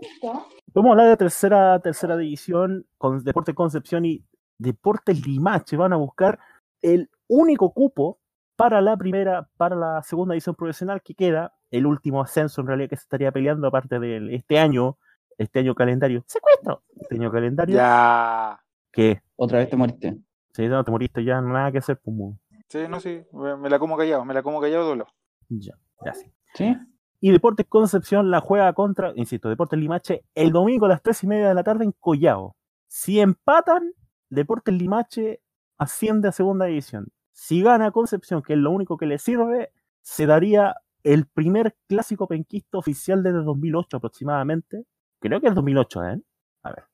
[0.73, 4.23] vamos a hablar de tercera, tercera división, con Deporte Concepción y
[4.59, 6.37] Deportes Limache van a buscar
[6.83, 8.19] el único cupo
[8.55, 12.89] para la primera, para la segunda edición profesional que queda, el último ascenso en realidad
[12.89, 14.97] que se estaría peleando aparte de este año,
[15.37, 18.59] este año calendario, secuestro, este año calendario, Ya.
[18.91, 20.17] que Otra vez te moriste.
[20.53, 22.37] si no te moriste ya, nada que hacer, pues, mu-
[22.69, 23.23] Sí, no, sí.
[23.59, 25.03] Me la como callado, me la como callado doble.
[25.49, 25.73] ya,
[26.05, 26.31] ya sí.
[26.55, 26.75] ¿Sí?
[27.19, 31.27] Y Deportes Concepción la juega contra, insisto, Deportes Limache el domingo a las tres y
[31.27, 32.55] media de la tarde en Collao.
[32.87, 33.93] Si empatan,
[34.29, 35.41] Deportes Limache
[35.77, 37.07] asciende a segunda división.
[37.31, 39.71] Si gana Concepción, que es lo único que le sirve,
[40.01, 44.85] se daría el primer clásico penquista oficial desde 2008 aproximadamente.
[45.19, 46.21] Creo que es 2008, ¿eh?
[46.63, 46.85] A ver,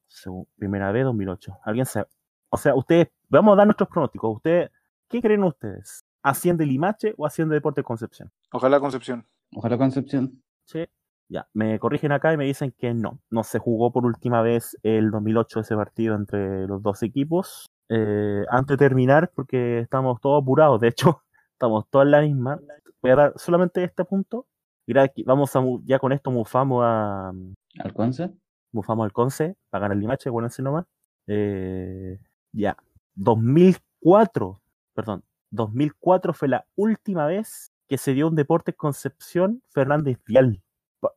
[0.56, 1.60] primera vez 2008.
[1.64, 2.08] ¿Alguien sabe?
[2.50, 4.38] O sea, ustedes, vamos a dar nuestros pronósticos.
[4.38, 4.72] Ustedes,
[5.08, 6.04] ¿qué creen ustedes?
[6.24, 8.32] ¿Asciende Limache o asciende Deportes Concepción?
[8.52, 9.26] Ojalá Concepción.
[9.56, 10.42] Ojalá Concepción.
[10.66, 10.86] Sí.
[11.32, 13.22] Ya, me corrigen acá y me dicen que no.
[13.30, 17.68] No se jugó por última vez el 2008 ese partido entre los dos equipos.
[17.88, 21.22] Eh, antes de terminar, porque estamos todos apurados, de hecho,
[21.54, 22.60] estamos todos en la misma.
[23.02, 24.46] Voy a dar solamente este punto.
[24.88, 27.32] Mira, aquí vamos a, mu- ya con esto mufamos a
[27.80, 28.32] ¿Alconce?
[28.72, 30.86] mufamos al Conce para ganar el Limache, acuérdense nomás.
[31.28, 32.18] Eh,
[32.52, 32.76] ya,
[33.16, 34.62] 2004,
[34.94, 40.62] perdón, 2004 fue la última vez que se dio un Deportes Concepción Fernández Vial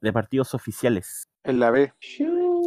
[0.00, 1.92] de partidos oficiales En la B.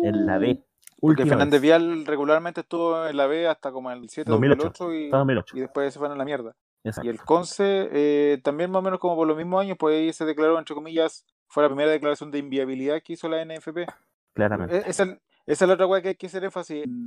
[0.03, 0.63] en la B.
[0.99, 4.63] Porque Última Fernández vez, Vial regularmente estuvo en la B hasta como el 7 2008,
[4.63, 5.57] 2008 y, hasta 2008.
[5.57, 6.55] y después se fueron a la mierda.
[6.86, 7.08] Exacto.
[7.08, 10.14] Y el Conce eh, también más o menos como por los mismos años, pues ahí
[10.14, 13.86] se declaró, entre comillas, fue la primera declaración de inviabilidad que hizo la NFP.
[14.34, 14.78] claramente.
[14.78, 15.04] E- Esa,
[15.48, 17.06] esa es la otra cosa que hay que hacer énfasis en,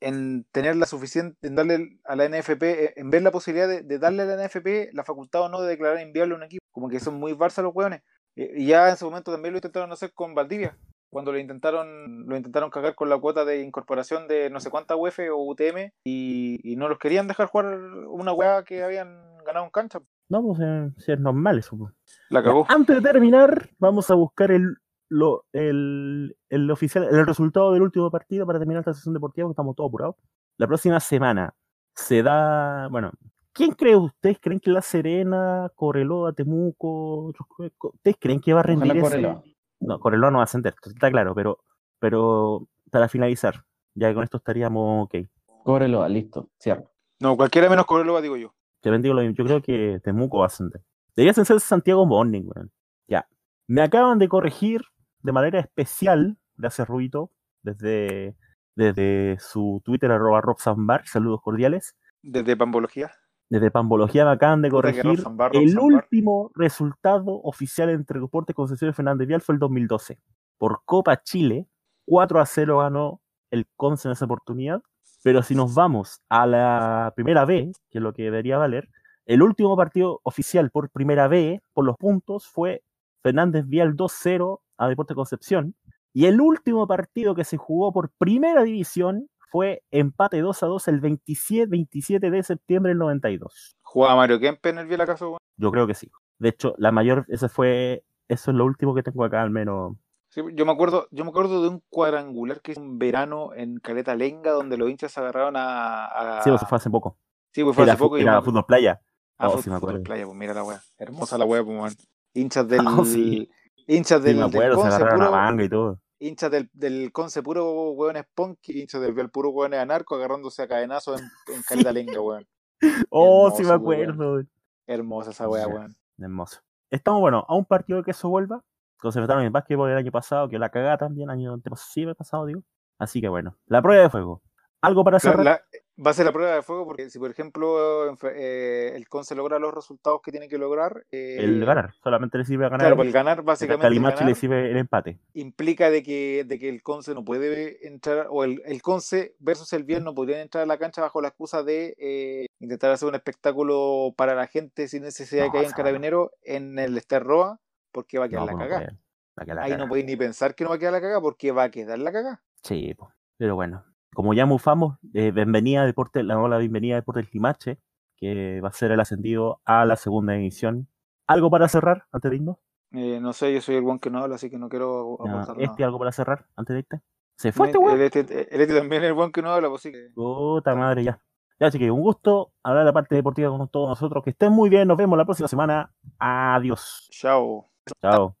[0.00, 3.82] en tener la suficiente, en darle a la NFP, eh, en ver la posibilidad de,
[3.82, 6.64] de darle a la NFP la facultad o no de declarar inviable a un equipo.
[6.72, 8.02] Como que son muy barça los hueones.
[8.36, 10.76] Eh, Y ya en su momento también lo intentaron hacer con Valdivia.
[11.10, 14.96] Cuando lo intentaron, lo intentaron cagar con la cuota de incorporación de no sé cuánta
[14.96, 17.66] UF o UTM y, y no los querían dejar jugar
[18.08, 20.00] una hueá que habían ganado en cancha.
[20.28, 21.76] No, pues eh, sí, es normal eso.
[21.76, 21.92] pues.
[22.28, 22.64] La cagó.
[22.68, 24.76] Antes de terminar, vamos a buscar el,
[25.08, 29.54] lo, el, el oficial, el resultado del último partido para terminar esta sesión deportiva, porque
[29.54, 30.16] estamos todos apurados.
[30.56, 31.52] La próxima semana
[31.96, 33.10] se da, bueno,
[33.52, 34.38] ¿quién cree ustedes?
[34.40, 37.48] ¿Creen que La Serena, Correloa, Temuco, otros
[37.82, 39.10] ¿ustedes creen que va a rendir Ojalá ese?
[39.10, 39.42] Correloa.
[39.80, 41.58] No, Correloa no va a ascender, está claro, pero,
[41.98, 43.64] pero para finalizar,
[43.94, 45.26] ya con esto estaríamos ok.
[45.64, 46.90] Cóbrelo, listo, cierro.
[47.18, 48.54] No, cualquiera menos Correloa, digo yo.
[48.80, 49.36] Te bendigo lo mismo.
[49.36, 50.82] Yo creo que Temuco va a ascender.
[51.14, 52.72] Debería ser Santiago Morning, weón.
[53.08, 53.28] Ya.
[53.66, 54.82] Me acaban de corregir
[55.22, 57.30] de manera especial, de hace ruido,
[57.62, 58.36] desde,
[58.74, 61.94] desde su Twitter, arroba Roxanbar, saludos cordiales.
[62.22, 63.10] Desde Pambología.
[63.50, 65.24] Desde Pambología me acaban de corregir.
[65.52, 70.20] El último resultado oficial entre Deportes Concepción y Fernández Vial fue el 2012.
[70.56, 71.66] Por Copa Chile,
[72.06, 73.20] 4 a 0 ganó
[73.50, 74.82] el Conce en esa oportunidad.
[75.24, 78.88] Pero si nos vamos a la primera B, que es lo que debería valer,
[79.26, 82.84] el último partido oficial por primera B, por los puntos, fue
[83.20, 85.74] Fernández Vial 2-0 a Deportes Concepción.
[86.12, 90.88] Y el último partido que se jugó por primera división fue empate 2 a 2
[90.88, 93.76] el 27, 27 de septiembre del 92.
[93.82, 95.38] ¿Jugaba Mario Kempe en el weón?
[95.56, 96.10] Yo creo que sí.
[96.38, 99.96] De hecho, la mayor, ese fue, eso es lo último que tengo acá, al menos.
[100.28, 103.80] Sí, yo me acuerdo, yo me acuerdo de un cuadrangular que hizo un verano en
[103.80, 106.06] Caleta Lenga donde los hinchas se agarraron a,
[106.38, 107.18] a- Sí, eso fue hace poco.
[107.52, 109.00] Sí, pues fue Era, hace poco y era me- fútbol playa.
[109.36, 110.04] Ah, Oh, fue sí me fútbol acuerdo.
[110.04, 110.80] playa, pues mira la wea.
[110.98, 111.92] Hermosa la wea, pues man.
[112.34, 113.50] Hinchas del Oh, sí.
[113.88, 115.98] hinchas Sí, del, me del acuerdo, se Conce agarraron a puro, manga y todo.
[116.20, 120.62] Hinchas del, del Conce puro hueones punk y hinchas del Vial puro hueones anarco agarrándose
[120.62, 122.46] a cadenazos en, en Caleta Lenga, weón.
[123.10, 123.80] Oh, sí me weón.
[124.10, 124.42] acuerdo.
[124.86, 125.48] Hermosa esa Ya.
[125.66, 125.96] weón.
[126.18, 126.60] Hermoso.
[126.90, 128.62] Estamos, bueno, a un partido de que eso vuelva.
[129.02, 132.62] Enfrentaron en básquetbol el año pasado, que la cagada también, año antepasado, pasado, digo.
[132.98, 134.42] Así que bueno, la prueba de fuego.
[134.82, 135.44] ¿Algo para La- cerrar?
[135.44, 135.62] la-
[136.04, 139.58] va a ser la prueba de fuego porque si por ejemplo eh, el Conce logra
[139.58, 141.92] los resultados que tiene que lograr eh, el ganar.
[142.02, 142.80] Solamente le sirve a ganar.
[142.86, 145.18] Claro, pues el ganar el básicamente el le sirve el empate.
[145.34, 149.72] implica de que, de que el Conce no puede entrar, o el, el Conce versus
[149.72, 153.08] el Vial no podrían entrar a la cancha bajo la excusa de eh, intentar hacer
[153.08, 155.84] un espectáculo para la gente sin necesidad de No, que hayan esa weá.
[155.84, 157.60] carabineros en el Esterroa,
[157.92, 159.62] porque va a quedar No, la pues no cagada.
[159.62, 161.70] Ahí no podéis ni pensar que no va a quedar la cagada, porque va a
[161.70, 162.42] quedar la cagada.
[162.62, 162.94] Sí,
[163.38, 163.84] pero bueno.
[164.14, 167.78] Como ya mufamos, eh, bienvenida a Deportes, la la bienvenida a Deportes Limache,
[168.16, 170.88] que va a ser el ascendido a la segunda división.
[171.28, 172.56] ¿Algo para cerrar antes de irnos?
[172.92, 175.30] Eh, no sé, yo soy el buen que no habla, así que no quiero Ya,
[175.30, 175.84] aportar este, nada.
[175.86, 177.00] algo para cerrar antes de irte.
[177.36, 178.20] ¿Se fue este el, este,
[178.54, 179.92] el este también es el buen que no habla, pues sí.
[179.92, 181.20] que- Puta madre, ya.
[181.60, 184.24] Ya, chiquillos, un gusto hablar de la parte deportiva con todos nosotros.
[184.24, 185.92] Que estén muy bien, nos vemos la próxima semana.
[186.18, 187.06] Adiós.
[187.12, 187.70] Chao.
[188.02, 188.36] Chao.